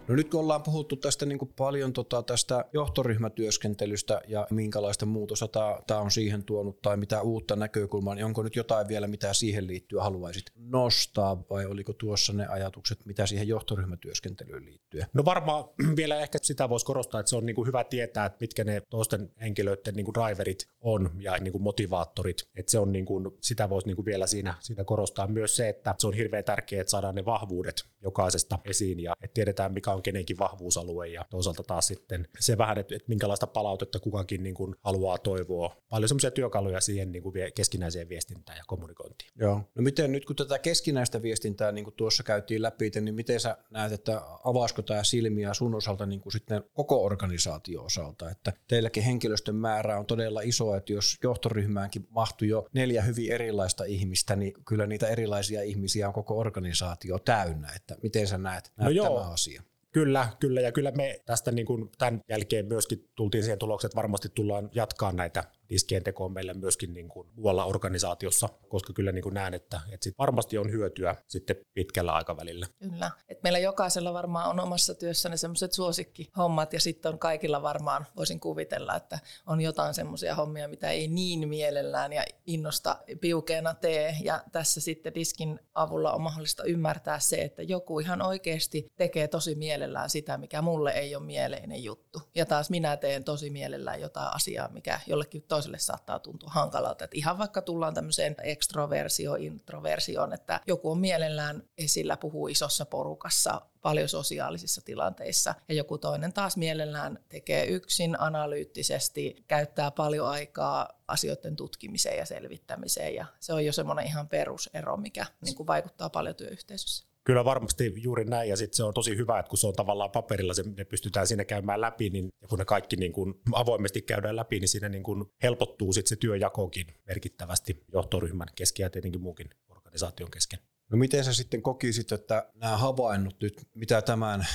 No 0.08 0.16
nyt 0.16 0.30
kun 0.30 0.40
ollaan 0.40 0.64
puhuttu 0.64 0.96
tästä 0.96 1.26
niin 1.26 1.40
kuin 1.40 1.54
paljon 1.58 1.94
tota, 1.94 2.24
tästä 2.24 2.66
johtoryhmätyöskentelystä 2.74 4.22
ja 4.28 4.48
minkälaista 4.50 5.06
muutosta 5.06 5.50
tämä 5.88 6.00
on 6.00 6.12
siihen 6.12 6.44
tuonut 6.44 6.82
tai 6.82 6.98
mitä 6.98 7.22
uutta 7.22 7.56
näkökulmaa, 7.56 8.16
niin 8.16 8.26
onko 8.26 8.44
nyt 8.44 8.56
jotain 8.56 8.88
vielä, 8.88 9.08
mitä 9.08 9.34
siihen 9.34 9.68
liittyy 9.68 10.00
haluaisit 10.00 10.46
nostaa 10.56 11.44
vai 11.50 11.66
oliko 11.66 11.94
tuossa 11.94 12.34
ne 12.34 12.48
ajatukset, 12.48 13.06
mitä 13.06 13.26
siihen 13.26 13.48
johtoryhmätyöskentelyyn 13.48 14.66
liittyy? 14.66 15.02
No 15.14 15.26
varmaan 15.26 15.64
vielä 15.98 16.20
ehkä 16.20 16.38
sitä 16.42 16.70
voisi 16.70 16.86
korostaa, 16.86 17.20
että 17.20 17.30
se 17.30 17.36
on 17.36 17.46
niin 17.46 17.56
kuin 17.56 17.68
hyvä 17.68 17.84
tietää, 17.84 18.26
että 18.26 18.38
mitkä 18.42 18.64
ne 18.64 18.82
toisten 18.90 19.32
henkilöiden 19.42 19.94
niin 19.96 20.06
kuin 20.06 20.14
driverit 20.14 20.70
on 20.82 21.10
ja 21.20 21.38
niin 21.38 21.52
kuin 21.52 21.62
motivaattorit. 21.62 22.38
Että 22.56 22.72
se 22.72 22.80
on 22.80 22.92
niin 22.92 23.06
kuin, 23.06 23.32
sitä 23.42 23.70
voisi 23.70 23.88
niin 23.88 23.96
kuin 23.96 24.06
vielä 24.06 24.28
siinä, 24.28 24.56
siinä 24.60 24.84
korostaa 24.84 25.28
myös 25.28 25.56
se, 25.56 25.70
että 25.70 25.96
se 25.98 26.08
on 26.08 26.14
hirveän 26.14 26.44
tärkeää, 26.44 26.82
että 26.82 26.92
saadaan 26.92 27.16
ne 27.16 27.26
vahvuudet 27.26 27.84
jokaisesta 28.04 28.60
esiin 28.66 29.00
ja 29.00 29.14
että 29.22 29.34
tiedetään, 29.34 29.74
mikä 29.74 29.95
kenenkin 30.02 30.38
vahvuusalue 30.38 31.08
ja 31.08 31.26
toisaalta 31.30 31.64
taas 31.64 31.88
sitten 31.88 32.28
se 32.40 32.58
vähän, 32.58 32.78
että, 32.78 32.96
että 32.96 33.10
minkälaista 33.10 33.48
palautetta 33.48 34.00
kukakin 34.00 34.44
niin 34.44 34.56
kuin 34.56 34.76
haluaa 34.84 35.18
toivoa. 35.18 35.76
Paljon 35.90 36.10
semmoisia 36.10 36.32
työkaluja 36.32 36.82
siihen 36.82 37.12
niin 37.12 37.24
kuin 37.24 37.36
keskinäiseen 37.56 38.10
viestintään 38.10 38.58
ja 38.58 38.64
kommunikointiin. 38.68 39.32
Joo. 39.36 39.62
No 39.76 39.82
miten 39.82 40.12
nyt 40.12 40.26
kun 40.26 40.36
tätä 40.36 40.60
keskinäistä 40.60 41.22
viestintää 41.22 41.72
niin 41.72 41.84
kuin 41.84 41.96
tuossa 41.96 42.24
käytiin 42.24 42.62
läpi, 42.62 42.92
niin 43.02 43.16
miten 43.16 43.40
sä 43.40 43.58
näet, 43.70 43.92
että 43.92 44.22
avaisiko 44.44 44.82
tämä 44.82 45.04
silmiä 45.04 45.54
sun 45.54 45.76
osalta 45.76 46.06
niin 46.06 46.22
kuin 46.22 46.34
sitten 46.34 46.64
koko 46.74 47.06
organisaatio 47.06 47.84
osalta, 47.84 48.30
että 48.30 48.54
teilläkin 48.68 49.04
henkilöstön 49.04 49.56
määrä 49.56 50.00
on 50.00 50.06
todella 50.06 50.42
iso, 50.42 50.76
että 50.76 50.94
jos 50.94 51.18
johtoryhmäänkin 51.24 52.08
mahtui 52.10 52.48
jo 52.48 52.68
neljä 52.74 53.02
hyvin 53.02 53.32
erilaista 53.32 53.84
ihmistä, 53.84 54.36
niin 54.36 54.54
kyllä 54.66 54.88
niitä 54.88 55.08
erilaisia 55.08 55.62
ihmisiä 55.62 56.08
on 56.08 56.14
koko 56.14 56.40
organisaatio 56.40 57.20
täynnä, 57.20 57.72
että 57.76 57.96
miten 58.04 58.28
sä 58.28 58.38
näet, 58.38 58.72
näet 58.78 58.86
no 58.86 58.90
joo. 58.90 59.20
tämä 59.20 59.32
asia? 59.32 59.64
Kyllä, 59.96 60.28
kyllä, 60.40 60.62
ja 60.62 60.72
kyllä 60.72 60.92
me 60.92 61.20
tästä 61.26 61.52
niin 61.52 61.66
kuin 61.66 61.90
tämän 61.98 62.22
jälkeen 62.30 62.66
myöskin 62.66 63.10
tultiin 63.16 63.44
siihen 63.44 63.60
tulokseen, 63.60 63.90
että 63.90 63.96
varmasti 63.96 64.30
tullaan 64.30 64.70
jatkaa 64.74 65.12
näitä 65.12 65.44
diskien 65.70 66.04
tekoa 66.04 66.30
meillä 66.30 66.54
myöskin 66.54 66.94
niin 66.94 67.10
kuin 67.10 67.28
muualla 67.36 67.66
organisaatiossa, 67.66 68.50
koska 68.70 68.94
kyllä 68.94 69.12
niin 69.12 69.24
kuin 69.24 69.34
näen, 69.34 69.54
että, 69.54 69.82
että 69.92 70.04
sit 70.04 70.14
varmasti 70.18 70.58
on 70.58 70.72
hyötyä 70.72 71.16
sitten 71.28 71.56
pitkällä 71.74 72.14
aikavälillä. 72.14 72.68
Kyllä, 72.80 73.12
että 73.30 73.44
meillä 73.44 73.60
jokaisella 73.60 74.14
varmaan 74.14 74.50
on 74.50 74.60
omassa 74.60 74.96
työssäni 74.96 75.38
semmoiset 75.38 75.74
suosikkihommat 75.74 76.74
ja 76.74 76.80
sitten 76.80 77.12
on 77.12 77.20
kaikilla 77.20 77.62
varmaan, 77.62 78.06
voisin 78.16 78.40
kuvitella, 78.40 78.96
että 78.96 79.20
on 79.48 79.62
jotain 79.62 79.94
semmoisia 79.94 80.36
hommia, 80.36 80.68
mitä 80.68 80.90
ei 80.90 81.08
niin 81.08 81.50
mielellään 81.50 82.14
ja 82.14 82.24
innosta 82.46 82.98
piukeena 83.22 83.74
tee. 83.74 84.16
Ja 84.24 84.44
tässä 84.52 84.82
sitten 84.82 85.14
diskin 85.14 85.60
avulla 85.74 86.14
on 86.14 86.22
mahdollista 86.22 86.64
ymmärtää 86.64 87.20
se, 87.20 87.42
että 87.42 87.64
joku 87.64 88.00
ihan 88.00 88.22
oikeasti 88.22 88.86
tekee 88.98 89.28
tosi 89.28 89.56
mielellään 89.56 89.85
sitä, 90.08 90.38
mikä 90.38 90.62
mulle 90.62 90.92
ei 90.92 91.16
ole 91.16 91.24
mieleinen 91.24 91.84
juttu 91.84 92.22
ja 92.36 92.46
taas 92.46 92.70
minä 92.70 92.98
teen 92.98 93.24
tosi 93.24 93.50
mielellään 93.50 94.02
jotain 94.02 94.36
asiaa, 94.36 94.68
mikä 94.68 95.00
jollekin 95.08 95.42
toiselle 95.42 95.80
saattaa 95.80 96.20
tuntua 96.20 96.50
hankalalta. 96.50 97.04
Että 97.04 97.18
ihan 97.18 97.38
vaikka 97.38 97.62
tullaan 97.62 97.94
tämmöiseen 97.94 98.36
ekstroversio, 98.44 99.36
introversioon, 99.36 100.34
että 100.34 100.60
joku 100.68 100.92
on 100.92 101.00
mielellään 101.00 101.64
esillä, 101.78 102.18
puhuu 102.18 102.48
isossa 102.48 102.86
porukassa, 102.86 103.62
paljon 103.82 104.10
sosiaalisissa 104.10 104.82
tilanteissa 104.86 105.56
ja 105.70 105.76
joku 105.76 105.98
toinen 105.98 106.34
taas 106.34 106.58
mielellään 106.58 107.20
tekee 107.30 107.66
yksin 107.66 108.20
analyyttisesti, 108.20 109.44
käyttää 109.48 109.92
paljon 109.92 110.28
aikaa 110.28 110.90
asioiden 111.08 111.56
tutkimiseen 111.56 112.18
ja 112.18 112.26
selvittämiseen 112.26 113.16
ja 113.16 113.26
se 113.40 113.54
on 113.54 113.66
jo 113.66 113.74
semmoinen 113.74 114.06
ihan 114.06 114.28
perusero, 114.28 114.98
mikä 114.98 115.26
niin 115.42 115.56
kuin 115.56 115.68
vaikuttaa 115.68 116.10
paljon 116.10 116.36
työyhteisössä. 116.36 117.15
Kyllä 117.26 117.46
varmasti 117.46 117.94
juuri 117.98 118.26
näin, 118.26 118.50
ja 118.50 118.58
sitten 118.58 118.76
se 118.76 118.84
on 118.84 118.94
tosi 118.94 119.18
hyvä, 119.18 119.40
että 119.40 119.50
kun 119.50 119.58
se 119.58 119.68
on 119.68 119.74
tavallaan 119.74 120.12
paperilla, 120.12 120.54
se, 120.54 120.64
ne 120.78 120.86
pystytään 120.86 121.28
siinä 121.28 121.46
käymään 121.46 121.82
läpi, 121.82 122.10
niin 122.10 122.30
ja 122.42 122.48
kun 122.48 122.60
ne 122.60 122.66
kaikki 122.66 122.96
niin 122.96 123.12
kuin 123.12 123.34
avoimesti 123.52 124.02
käydään 124.02 124.36
läpi, 124.36 124.60
niin 124.60 124.68
siinä 124.68 124.90
niin 124.90 125.04
kuin 125.04 125.26
helpottuu 125.44 125.94
sitten 125.94 126.10
se 126.10 126.16
työjakokin 126.16 126.88
merkittävästi 127.08 127.84
johtoryhmän 127.94 128.48
kesken 128.56 128.84
ja 128.84 128.90
tietenkin 128.90 129.22
muukin 129.22 129.50
organisaation 129.70 130.32
kesken. 130.32 130.60
No 130.92 130.98
miten 130.98 131.24
sä 131.24 131.34
sitten 131.34 131.62
kokisit, 131.62 132.12
että 132.12 132.50
nämä 132.54 132.78
havainnut 132.78 133.36
nyt, 133.42 133.68
mitä 133.76 134.02
tämän 134.02 134.48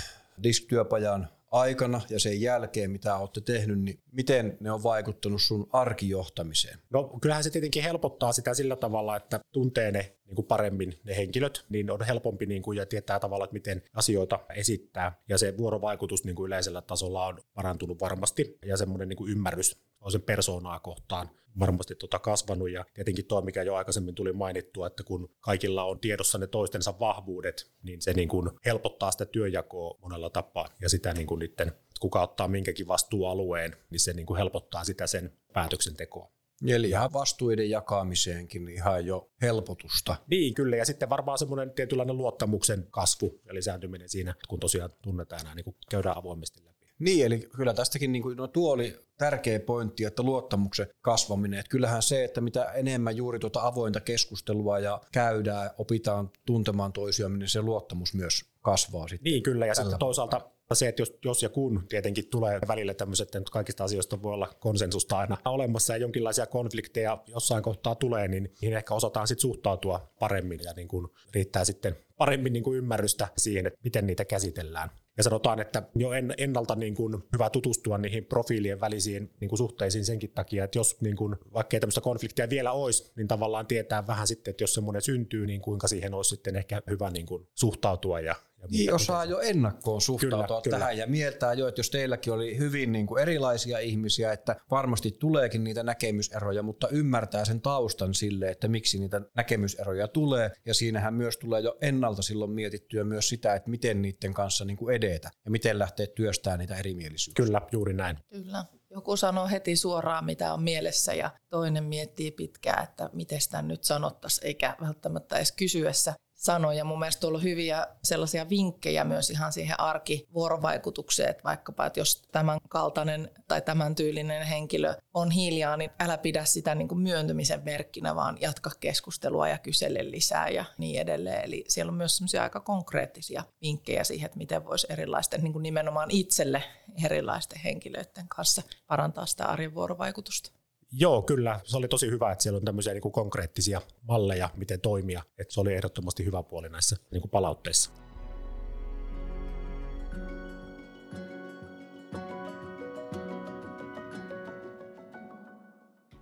disk-työpajan 0.43 1.29
aikana 1.51 2.01
ja 2.11 2.21
sen 2.21 2.41
jälkeen, 2.41 2.91
mitä 2.91 3.17
olette 3.17 3.41
tehnyt, 3.41 3.81
niin 3.81 4.01
miten 4.13 4.57
ne 4.61 4.73
on 4.73 4.83
vaikuttanut 4.83 5.43
sun 5.43 5.67
arkijohtamiseen? 5.73 6.79
No 6.91 7.19
kyllähän 7.23 7.45
se 7.45 7.51
tietenkin 7.51 7.83
helpottaa 7.83 8.33
sitä 8.33 8.55
sillä 8.55 8.77
tavalla, 8.77 9.17
että 9.17 9.41
tuntee 9.53 9.93
ne 9.93 10.17
niin 10.31 10.37
kuin 10.37 10.47
paremmin 10.47 11.01
ne 11.05 11.17
henkilöt, 11.17 11.65
niin 11.69 11.91
on 11.91 12.03
helpompi 12.03 12.47
niin 12.47 12.63
kuin, 12.63 12.79
ja 12.79 12.87
tietää 12.87 13.21
tavalla, 13.21 13.45
että 13.45 13.55
miten 13.55 13.83
asioita 13.95 14.41
esittää. 14.55 15.23
Ja 15.29 15.39
se 15.39 15.57
vuorovaikutus 15.57 16.25
niin 16.25 16.37
kuin 16.37 16.47
yleisellä 16.47 16.83
tasolla 16.83 17.27
on 17.27 17.39
parantunut 17.55 18.01
varmasti 18.01 18.59
ja 18.67 18.77
semmoinen 18.77 19.09
niin 19.09 19.17
kuin 19.17 19.33
ymmärrys 19.33 19.77
sen 20.13 20.23
persoonaa 20.23 20.81
kohtaan 20.81 21.31
varmasti 21.59 21.95
tota 21.95 22.19
kasvanut 22.19 22.71
ja 22.71 22.85
tietenkin 22.95 23.25
tuo, 23.25 23.41
mikä 23.41 23.63
jo 23.63 23.75
aikaisemmin 23.75 24.15
tuli 24.15 24.33
mainittua, 24.33 24.87
että 24.87 25.03
kun 25.03 25.31
kaikilla 25.41 25.85
on 25.85 26.01
tiedossa 26.01 26.39
ne 26.39 26.47
toistensa 26.47 26.99
vahvuudet, 27.01 27.71
niin 27.83 28.03
se 28.03 28.13
niin 28.13 28.29
kuin 28.29 28.51
helpottaa 28.65 29.13
sitä 29.13 29.25
työjakoa 29.27 29.99
monella 30.03 30.31
tapaa 30.31 30.69
ja 30.81 30.89
sitä 30.89 31.13
niin 31.13 31.27
kuin 31.27 31.39
niiden, 31.39 31.73
kuka 32.01 32.23
ottaa 32.23 32.49
minkäkin 32.49 32.89
vastuualueen, 32.89 33.77
niin 33.91 34.01
se 34.01 34.13
niin 34.13 34.27
kuin 34.27 34.39
helpottaa 34.39 34.85
sitä 34.85 35.07
sen 35.07 35.33
päätöksentekoa. 35.53 36.33
Eli 36.67 36.89
ihan 36.89 37.13
vastuiden 37.13 37.71
jakamiseenkin 37.71 38.69
ihan 38.69 39.07
jo 39.07 39.31
helpotusta. 39.43 40.17
Niin, 40.27 40.55
kyllä. 40.55 40.77
Ja 40.77 40.85
sitten 40.85 41.11
varmaan 41.11 41.39
semmoinen 41.39 41.71
tietynlainen 41.71 42.17
luottamuksen 42.17 42.87
kasvu 42.91 43.41
ja 43.47 43.55
lisääntyminen 43.55 44.09
siinä, 44.09 44.35
kun 44.49 44.61
tosiaan 44.61 44.91
tunnetaan 45.03 45.43
nämä, 45.43 45.55
niin 45.55 45.65
kuin 45.65 45.77
käydään 45.91 46.17
avoimesti 46.17 46.65
läpi. 46.65 46.87
Niin, 46.99 47.27
eli 47.27 47.39
kyllä 47.57 47.75
tästäkin 47.75 48.13
niin 48.13 48.23
kuin, 48.23 48.37
no, 48.37 48.49
tuo 48.49 48.73
oli 48.73 48.99
tärkeä 49.19 49.61
pointti, 49.61 50.05
että 50.05 50.23
luottamuksen 50.23 50.87
kasvaminen. 51.01 51.61
Että 51.61 51.71
kyllähän 51.71 52.03
se, 52.03 52.25
että 52.25 52.41
mitä 52.41 52.65
enemmän 52.65 53.17
juuri 53.17 53.39
tuota 53.39 53.67
avointa 53.67 54.01
keskustelua 54.01 54.79
ja 54.79 55.01
käydään, 55.13 55.71
opitaan 55.79 56.31
tuntemaan 56.47 56.93
toisiaan, 56.93 57.39
niin 57.39 57.49
se 57.49 57.63
luottamus 57.63 58.15
myös 58.15 58.45
kasvaa 58.61 59.09
sitten. 59.09 59.33
Niin, 59.33 59.43
kyllä. 59.43 59.67
Ja 59.67 59.75
sitten 59.75 59.99
toisaalta 59.99 60.51
se, 60.75 60.89
että 60.89 61.03
jos, 61.03 61.19
jos 61.25 61.43
ja 61.43 61.49
kun 61.49 61.83
tietenkin 61.89 62.27
tulee 62.31 62.61
välillä 62.69 62.95
tämmöiset, 62.95 63.35
että 63.35 63.51
kaikista 63.53 63.85
asioista 63.85 64.23
voi 64.23 64.33
olla 64.33 64.55
konsensusta 64.61 65.19
aina 65.19 65.37
olemassa 65.45 65.93
ja 65.93 65.97
jonkinlaisia 65.97 66.47
konflikteja 66.47 67.23
jossain 67.27 67.63
kohtaa 67.63 67.95
tulee, 67.95 68.29
niin 68.29 68.55
niihin 68.61 68.77
ehkä 68.77 68.95
osataan 68.95 69.29
sitten 69.29 69.43
suhtautua 69.43 70.13
paremmin 70.19 70.61
ja 70.65 70.73
niin 70.77 70.89
kuin 70.89 71.09
riittää 71.35 71.65
sitten 71.65 71.97
paremmin 72.17 72.53
niin 72.53 72.63
kuin 72.63 72.79
ymmärrystä 72.79 73.29
siihen, 73.37 73.67
että 73.67 73.81
miten 73.85 74.07
niitä 74.07 74.25
käsitellään. 74.25 74.91
Ja 75.17 75.23
sanotaan, 75.23 75.61
että 75.61 75.83
jo 75.95 76.13
en, 76.13 76.35
ennalta 76.39 76.75
niin 76.75 76.95
kuin 76.95 77.17
hyvä 77.33 77.51
tutustua 77.51 77.99
niihin 77.99 78.25
profiilien 78.25 78.81
välisiin 78.81 79.31
niin 79.41 79.49
kuin 79.49 79.59
suhteisiin 79.59 80.05
senkin 80.05 80.31
takia, 80.31 80.65
että 80.65 80.79
jos 80.79 81.01
niin 81.01 81.17
kuin, 81.17 81.37
vaikka 81.55 81.77
ei 81.77 81.81
tämmöistä 81.81 82.01
konfliktia 82.01 82.51
vielä 82.51 82.73
olisi, 82.73 83.13
niin 83.17 83.29
tavallaan 83.29 83.67
tietää 83.67 84.07
vähän 84.07 84.27
sitten, 84.27 84.51
että 84.51 84.63
jos 84.63 84.75
semmoinen 84.75 85.03
syntyy, 85.03 85.47
niin 85.47 85.61
kuinka 85.61 85.89
siihen 85.89 86.15
olisi 86.15 86.31
sitten 86.31 86.57
ehkä 86.57 86.83
hyvä 86.91 87.11
niin 87.11 87.27
kuin 87.27 87.47
suhtautua 87.55 88.21
ja 88.21 88.35
niin 88.71 88.95
osaa 88.95 89.25
jo 89.25 89.41
ennakkoon 89.41 90.01
suhtautua 90.01 90.61
kyllä, 90.61 90.79
tähän 90.79 90.93
kyllä. 90.93 91.03
ja 91.05 91.07
mieltää 91.07 91.53
jo, 91.53 91.69
että 91.69 91.79
jos 91.79 91.91
teilläkin 91.91 92.33
oli 92.33 92.59
hyvin 92.59 92.93
niin 92.93 93.07
kuin 93.07 93.23
erilaisia 93.23 93.79
ihmisiä, 93.79 94.33
että 94.33 94.57
varmasti 94.71 95.11
tuleekin 95.11 95.65
niitä 95.65 95.83
näkemyseroja, 95.83 96.63
mutta 96.63 96.89
ymmärtää 96.89 97.45
sen 97.45 97.61
taustan 97.61 98.15
sille, 98.15 98.51
että 98.51 98.69
miksi 98.69 98.99
niitä 98.99 99.21
näkemyseroja 99.37 100.09
tulee 100.09 100.51
ja 100.67 100.75
siinähän 100.75 101.15
myös 101.15 101.37
tulee 101.37 101.61
jo 101.61 101.77
ennalta 101.81 102.23
silloin 102.23 102.51
mietittyä 102.51 103.05
myös 103.05 103.29
sitä, 103.29 103.55
että 103.55 103.71
miten 103.71 104.03
niiden 104.03 104.35
kanssa 104.35 104.65
niin 104.65 104.77
kuin 104.77 104.95
edetä 104.95 105.31
ja 105.45 105.51
miten 105.51 105.79
lähteä 105.79 106.07
työstämään 106.15 106.59
niitä 106.59 106.77
erimielisyyksiä. 106.77 107.45
Kyllä, 107.45 107.61
juuri 107.73 107.93
näin. 107.93 108.19
Kyllä. 108.29 108.65
Joku 108.91 109.17
sanoo 109.17 109.49
heti 109.49 109.77
suoraan, 109.77 110.25
mitä 110.25 110.55
on 110.55 110.63
mielessä 110.63 111.15
ja 111.15 111.31
toinen 111.51 111.85
miettii 111.85 112.31
pitkään, 112.31 112.85
että 112.85 113.11
miten 113.13 113.41
sitä 113.41 113.63
nyt 113.63 113.85
sanottaisiin, 113.85 114.47
eikä 114.47 114.77
välttämättä 114.81 115.37
edes 115.37 115.53
kysyessä 115.53 116.15
sanoja. 116.41 116.85
Mun 116.85 116.99
mielestä 116.99 117.27
on 117.27 117.43
hyviä 117.43 117.87
sellaisia 118.05 118.49
vinkkejä 118.49 119.05
myös 119.05 119.31
ihan 119.31 119.53
siihen 119.53 119.81
arkivuorovaikutukseen, 119.81 121.31
että 121.31 121.45
vaikkapa, 121.45 121.87
että 121.87 122.01
jos 122.01 122.23
tämän 122.33 122.59
kaltainen 122.69 123.31
tai 123.49 123.63
tämän 123.63 123.95
tyylinen 123.95 124.47
henkilö 124.47 124.95
on 125.15 125.31
hiljaa, 125.31 125.77
niin 125.77 125.91
älä 125.99 126.19
pidä 126.19 126.45
sitä 126.45 126.75
niin 126.75 126.89
kuin 126.89 127.01
myöntymisen 127.01 127.63
merkkinä, 127.65 128.15
vaan 128.15 128.39
jatka 128.41 128.71
keskustelua 128.81 129.49
ja 129.49 129.59
kysele 129.59 130.11
lisää 130.11 130.49
ja 130.49 130.65
niin 130.79 131.01
edelleen. 131.01 131.45
Eli 131.45 131.65
siellä 131.69 131.91
on 131.91 131.97
myös 131.97 132.17
sellaisia 132.17 132.43
aika 132.43 132.61
konkreettisia 132.61 133.45
vinkkejä 133.63 134.05
siihen, 134.05 134.27
että 134.27 134.39
miten 134.39 134.65
voisi 134.65 134.87
erilaisten, 134.91 135.43
niin 135.43 135.53
kuin 135.53 135.63
nimenomaan 135.63 136.11
itselle 136.11 136.63
erilaisten 137.05 137.61
henkilöiden 137.61 138.29
kanssa 138.29 138.63
parantaa 138.87 139.27
sitä 139.27 139.45
arjen 139.45 139.75
vuorovaikutusta. 139.75 140.60
Joo, 140.93 141.23
kyllä. 141.23 141.61
Se 141.65 141.77
oli 141.77 141.89
tosi 141.89 142.11
hyvä, 142.11 142.33
että 142.33 142.43
siellä 142.43 142.57
on 142.57 142.65
tämmöisiä 142.65 142.93
niin 142.93 143.03
kuin 143.03 143.13
konkreettisia 143.13 143.81
malleja, 144.03 144.51
miten 144.57 144.81
toimia. 144.81 145.23
Että 145.39 145.55
se 145.55 145.61
oli 145.61 145.75
ehdottomasti 145.75 146.25
hyvä 146.25 146.43
puoli 146.43 146.69
näissä 146.69 146.97
niin 147.11 147.21
kuin 147.21 147.31
palautteissa. 147.31 147.91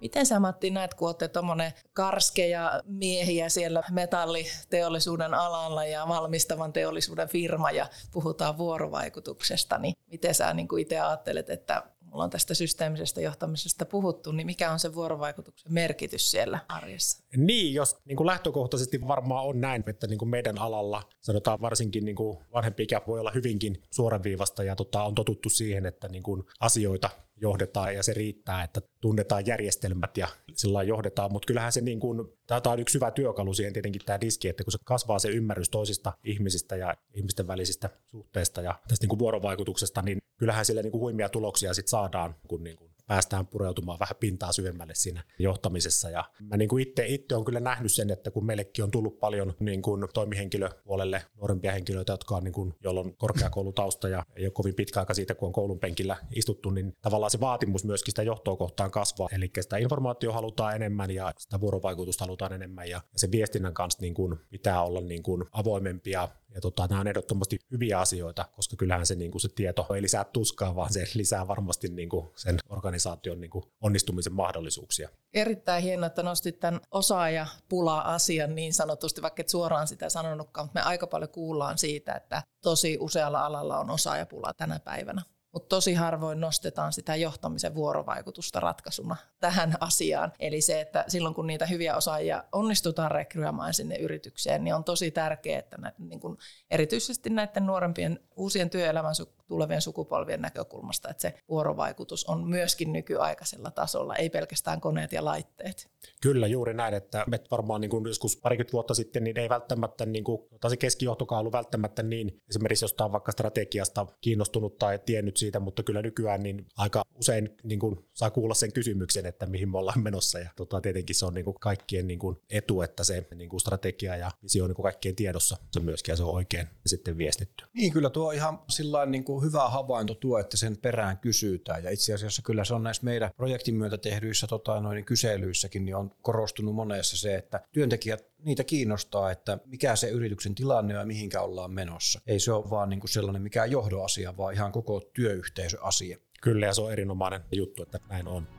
Miten 0.01 0.27
sä 0.27 0.41
Matti 0.41 0.71
näet, 0.71 0.95
kun 0.95 1.09
olette 1.09 1.29
tuommoinen 1.29 1.73
karskeja 1.93 2.83
miehiä 2.85 3.49
siellä 3.49 3.83
metalliteollisuuden 3.91 5.35
alalla 5.35 5.85
ja 5.85 6.09
valmistavan 6.09 6.73
teollisuuden 6.73 7.29
firma 7.29 7.71
ja 7.71 7.87
puhutaan 8.13 8.59
vuorovaikutuksesta, 8.59 9.79
niin 9.79 9.95
miten 10.07 10.35
sä 10.35 10.55
niin 10.55 10.69
itse 10.79 11.01
ajattelet, 11.01 11.51
että 11.51 11.83
mulla 12.11 12.25
on 12.25 12.31
tästä 12.31 12.55
systeemisestä 12.55 13.21
johtamisesta 13.21 13.85
puhuttu, 13.85 14.33
niin 14.33 14.47
mikä 14.47 14.73
on 14.73 14.79
se 14.79 14.95
vuorovaikutuksen 14.95 15.73
merkitys 15.73 16.31
siellä 16.31 16.59
arjessa? 16.69 17.25
Niin, 17.37 17.75
jos 17.75 17.97
niin 18.05 18.17
kuin 18.17 18.27
lähtökohtaisesti 18.27 19.01
varmaan 19.09 19.47
on 19.47 19.61
näin, 19.61 19.85
että 19.87 20.07
niin 20.07 20.19
kuin 20.19 20.29
meidän 20.29 20.59
alalla, 20.59 21.03
sanotaan 21.21 21.61
varsinkin 21.61 22.05
niin 22.05 22.17
kuin 22.17 22.39
vanhempi 22.53 22.83
ikä 22.83 23.03
voi 23.07 23.21
olla 23.21 23.31
hyvinkin 23.31 23.83
suoraviivasta 23.91 24.65
ja 24.65 24.77
tota, 24.77 25.03
on 25.03 25.15
totuttu 25.15 25.51
siihen, 25.51 25.87
että 25.87 26.09
niin 26.09 26.23
kuin 26.23 26.45
asioita 26.61 27.11
johdetaan 27.41 27.95
ja 27.95 28.03
se 28.03 28.15
riittää, 28.15 28.63
että 28.63 28.81
tunnetaan 29.01 29.47
järjestelmät 29.47 30.17
ja 30.17 30.29
sillä 30.53 30.83
johdetaan, 30.83 31.33
mutta 31.33 31.47
kyllähän 31.47 31.73
se 31.73 31.81
niin 31.81 32.01
kuin, 32.01 32.29
tämä 32.47 32.61
on 32.67 32.79
yksi 32.79 32.95
hyvä 32.95 33.11
työkalu 33.11 33.55
siihen 33.55 33.73
tietenkin 33.73 34.03
tämä 34.07 34.21
diski, 34.21 34.49
että 34.49 34.65
kun 34.65 34.73
se 34.73 34.79
kasvaa 34.85 35.19
se 35.19 35.29
ymmärrys 35.29 35.71
toisista 35.71 36.13
ihmisistä 36.25 36.77
ja 36.77 36.95
ihmisten 37.15 37.47
välisistä 37.47 37.91
suhteista 38.07 38.63
ja 38.63 38.75
tästä 38.89 39.03
niin 39.03 39.09
kuin 39.09 39.19
vuorovaikutuksesta, 39.19 40.03
niin 40.03 40.19
kyllähän 40.39 40.65
sille 40.65 40.83
niin 40.83 40.93
kuin 40.93 41.01
huimia 41.01 41.29
tuloksia 41.29 41.75
sit 41.75 41.89
saadaan, 41.89 42.35
kun 42.49 42.65
niin 42.65 42.77
kuin 42.77 42.89
päästään 43.09 43.47
pureutumaan 43.47 43.99
vähän 43.99 44.17
pintaa 44.21 44.53
syvemmälle 44.53 44.95
siinä 44.95 45.25
johtamisessa. 45.39 46.11
Ja 46.11 46.25
mä 46.41 46.57
niin 46.57 46.69
kuin 46.69 46.89
itse, 46.89 47.07
itse 47.07 47.35
on 47.35 47.45
kyllä 47.45 47.61
nähnyt 47.61 47.93
sen, 47.93 48.11
että 48.11 48.31
kun 48.31 48.47
meillekin 48.47 48.85
on 48.85 48.91
tullut 48.91 49.21
paljon 49.21 49.55
niin 49.61 49.83
kuin 49.83 50.09
toimihenkilöpuolelle 50.15 51.23
nuorempia 51.37 51.73
henkilöitä, 51.73 52.13
jotka 52.13 52.37
on, 52.37 52.45
niin 52.45 52.53
kuin, 52.53 52.75
joilla 52.85 53.01
on 53.01 53.17
korkeakoulutausta 53.17 54.09
ja 54.09 54.23
ei 54.37 54.47
ole 54.47 54.51
kovin 54.51 54.75
pitkä 54.75 55.01
aika 55.01 55.15
siitä, 55.15 55.35
kun 55.35 55.47
on 55.47 55.53
koulun 55.53 55.79
penkillä 55.79 56.17
istuttu, 56.35 56.71
niin 56.71 56.97
tavallaan 57.03 57.31
se 57.31 57.41
vaatimus 57.41 57.85
myöskin 57.85 58.13
sitä 58.13 58.23
johtoa 58.23 58.57
kohtaan 58.57 58.91
kasvaa. 58.91 59.29
Eli 59.33 59.51
sitä 59.61 59.77
informaatio 59.77 60.33
halutaan 60.33 60.77
enemmän 60.77 61.11
ja 61.11 61.33
sitä 61.39 61.61
vuorovaikutusta 61.61 62.25
halutaan 62.25 62.53
enemmän 62.53 62.89
ja 62.89 63.01
se 63.17 63.31
viestinnän 63.31 63.75
kanssa 63.75 64.01
niin 64.01 64.15
kuin 64.15 64.37
pitää 64.51 64.83
olla 64.83 65.01
niin 65.01 65.23
kuin 65.23 65.45
avoimempia 65.53 66.29
ja 66.55 66.61
tota, 66.61 66.87
nämä 66.87 67.01
on 67.01 67.07
ehdottomasti 67.07 67.59
hyviä 67.71 68.01
asioita, 68.01 68.45
koska 68.57 68.77
kyllähän 68.77 69.07
se, 69.07 69.15
niin 69.15 69.31
kuin 69.31 69.43
se 69.43 69.49
tieto 69.49 69.87
ei 69.95 70.03
lisää 70.03 70.25
tuskaa, 70.25 70.77
vaan 70.77 70.93
se 70.93 71.05
lisää 71.15 71.49
varmasti 71.49 71.89
niin 71.89 72.09
kuin 72.09 72.29
sen 72.37 72.59
organisaation 72.69 73.41
niin 73.41 73.51
kuin 73.51 73.65
onnistumisen 73.81 74.33
mahdollisuuksia. 74.33 75.09
Erittäin 75.35 75.83
hienoa, 75.83 76.07
että 76.07 76.23
nostit 76.23 76.61
tämän 76.61 76.81
osaajapula-asian 76.91 78.55
niin 78.55 78.75
sanotusti, 78.75 79.23
vaikka 79.23 79.41
et 79.41 79.49
suoraan 79.49 79.89
sitä 79.89 80.09
sanonutkaan, 80.09 80.67
mutta 80.67 80.81
me 80.81 80.85
aika 80.85 81.07
paljon 81.07 81.31
kuullaan 81.31 81.79
siitä, 81.79 82.13
että 82.13 82.43
tosi 82.63 82.97
usealla 83.01 83.47
alalla 83.47 83.79
on 83.79 83.91
osaajapula 83.91 84.55
tänä 84.55 84.79
päivänä 84.79 85.23
mutta 85.53 85.69
tosi 85.69 85.95
harvoin 85.95 86.41
nostetaan 86.41 86.93
sitä 86.93 87.17
johtamisen 87.17 87.75
vuorovaikutusta 87.75 88.61
ratkaisuna 88.61 89.17
tähän 89.41 89.75
asiaan. 89.81 90.33
Eli 90.39 90.61
se, 90.61 90.81
että 90.81 91.05
silloin 91.09 91.35
kun 91.35 91.47
niitä 91.47 91.67
hyviä 91.67 91.97
osaajia 91.97 92.45
onnistutaan 92.53 93.11
rekryämään 93.11 93.75
sinne 93.75 93.97
yritykseen, 93.97 94.65
niin 94.65 94.75
on 94.75 94.85
tosi 94.85 95.11
tärkeää, 95.11 95.59
että 95.59 95.77
nä, 95.79 95.93
niin 95.99 96.21
kun 96.21 96.39
erityisesti 96.71 97.31
näiden 97.31 97.67
nuorempien 97.67 98.21
uusien 98.37 98.71
työelämän 98.71 99.15
tulevien 99.49 99.83
sukupolvien 99.83 100.43
näkökulmasta, 100.43 101.11
että 101.11 101.21
se 101.21 101.35
vuorovaikutus 101.49 102.25
on 102.25 102.49
myöskin 102.49 102.93
nykyaikaisella 102.93 103.71
tasolla, 103.71 104.17
ei 104.17 104.31
pelkästään 104.31 104.81
koneet 104.81 105.13
ja 105.13 105.25
laitteet. 105.25 105.91
Kyllä, 106.23 106.47
juuri 106.47 106.75
näin, 106.75 106.95
että 106.95 107.25
me 107.27 107.41
varmaan 107.51 107.81
niin 107.81 107.91
kuin 107.91 108.07
joskus 108.07 108.37
parikymmentä 108.37 108.73
vuotta 108.73 108.95
sitten 108.95 109.25
niin 109.25 109.39
ei 109.39 109.49
välttämättä, 109.49 110.07
niin 110.07 110.25
kuin, 110.25 110.43
tai 110.61 110.71
se 110.71 110.77
keskijohtokaan 110.77 111.41
ollut 111.41 111.53
välttämättä 111.53 112.03
niin 112.03 112.43
esimerkiksi 112.49 112.85
jostain 112.85 113.13
vaikka 113.13 113.33
strategiasta 113.33 114.07
kiinnostunut 114.21 114.79
tai 114.79 114.99
tiennyt 114.99 115.37
siitä, 115.37 115.61
mutta 115.61 115.83
kyllä 115.83 116.03
nykyään 116.03 116.43
niin 116.43 116.67
aika 116.77 117.03
usein 117.15 117.57
niin 117.63 117.81
kuin, 117.81 117.97
saa 118.15 118.31
kuulla 118.31 118.55
sen 118.55 118.73
kysymyksen, 118.73 119.27
että 119.27 119.47
mihin 119.47 119.69
me 119.69 119.79
ollaan 119.79 120.03
menossa 120.03 120.39
ja 120.39 120.51
tota, 120.57 120.81
tietenkin 120.81 121.17
se 121.17 121.27
on 121.27 121.35
niin 121.35 121.45
kuin 121.45 121.57
kaikkien 121.61 122.07
niin 122.07 122.19
kuin, 122.19 122.37
etu, 122.51 122.83
että 122.83 123.05
se 123.05 123.27
niin 123.35 123.51
kuin 123.51 123.61
strategia 123.61 124.17
ja 124.17 124.31
visio 124.43 124.65
on 124.65 124.71
niin 124.71 124.77
kuin 124.77 124.85
kaikkien 124.85 125.17
tiedossa 125.17 125.57
se 125.73 125.81
myöskin 125.81 126.13
ja 126.13 126.17
se 126.17 126.23
on 126.23 126.35
oikein 126.35 126.69
sitten 126.87 127.19
viestitty. 127.19 127.65
Niin, 127.75 127.93
kyllä 127.93 128.11
tuo 128.11 128.31
ihan 128.31 128.59
sillä 128.69 129.07
niin 129.07 129.25
kuin 129.25 129.38
hyvä 129.43 129.69
havainto 129.69 130.15
tuo, 130.15 130.39
että 130.39 130.57
sen 130.57 130.77
perään 130.77 131.19
kysytään. 131.19 131.85
Ja 131.85 131.91
itse 131.91 132.15
asiassa 132.15 132.43
kyllä 132.43 132.65
se 132.65 132.75
on 132.75 132.83
näissä 132.83 133.05
meidän 133.05 133.31
projektin 133.37 133.75
myötä 133.75 133.99
tehdyissä 133.99 134.47
tota, 134.47 134.81
noin 134.81 135.05
kyselyissäkin 135.05 135.85
niin 135.85 135.97
on 135.97 136.11
korostunut 136.23 136.75
monessa 136.75 137.17
se, 137.17 137.35
että 137.35 137.61
työntekijät 137.73 138.27
niitä 138.39 138.65
kiinnostaa, 138.65 139.31
että 139.31 139.59
mikä 139.67 139.97
se 139.97 140.09
yrityksen 140.09 140.55
tilanne 140.55 140.95
on 140.95 141.01
ja 141.01 141.07
mihinkä 141.07 141.41
ollaan 141.41 141.71
menossa. 141.73 142.21
Ei 142.27 142.41
se 142.41 142.53
ole 142.53 142.71
vaan 142.71 142.89
niin 142.89 143.01
kuin 143.01 143.11
sellainen 143.11 143.43
mikään 143.43 143.71
johdoasia, 143.71 144.37
vaan 144.37 144.55
ihan 144.55 144.73
koko 144.73 145.01
työyhteisöasia. 145.01 146.19
Kyllä, 146.43 146.67
ja 146.67 146.75
se 146.75 146.81
on 146.81 146.93
erinomainen 146.93 147.41
juttu, 147.53 147.83
että 147.83 148.01
näin 148.09 148.29
on. 148.29 148.58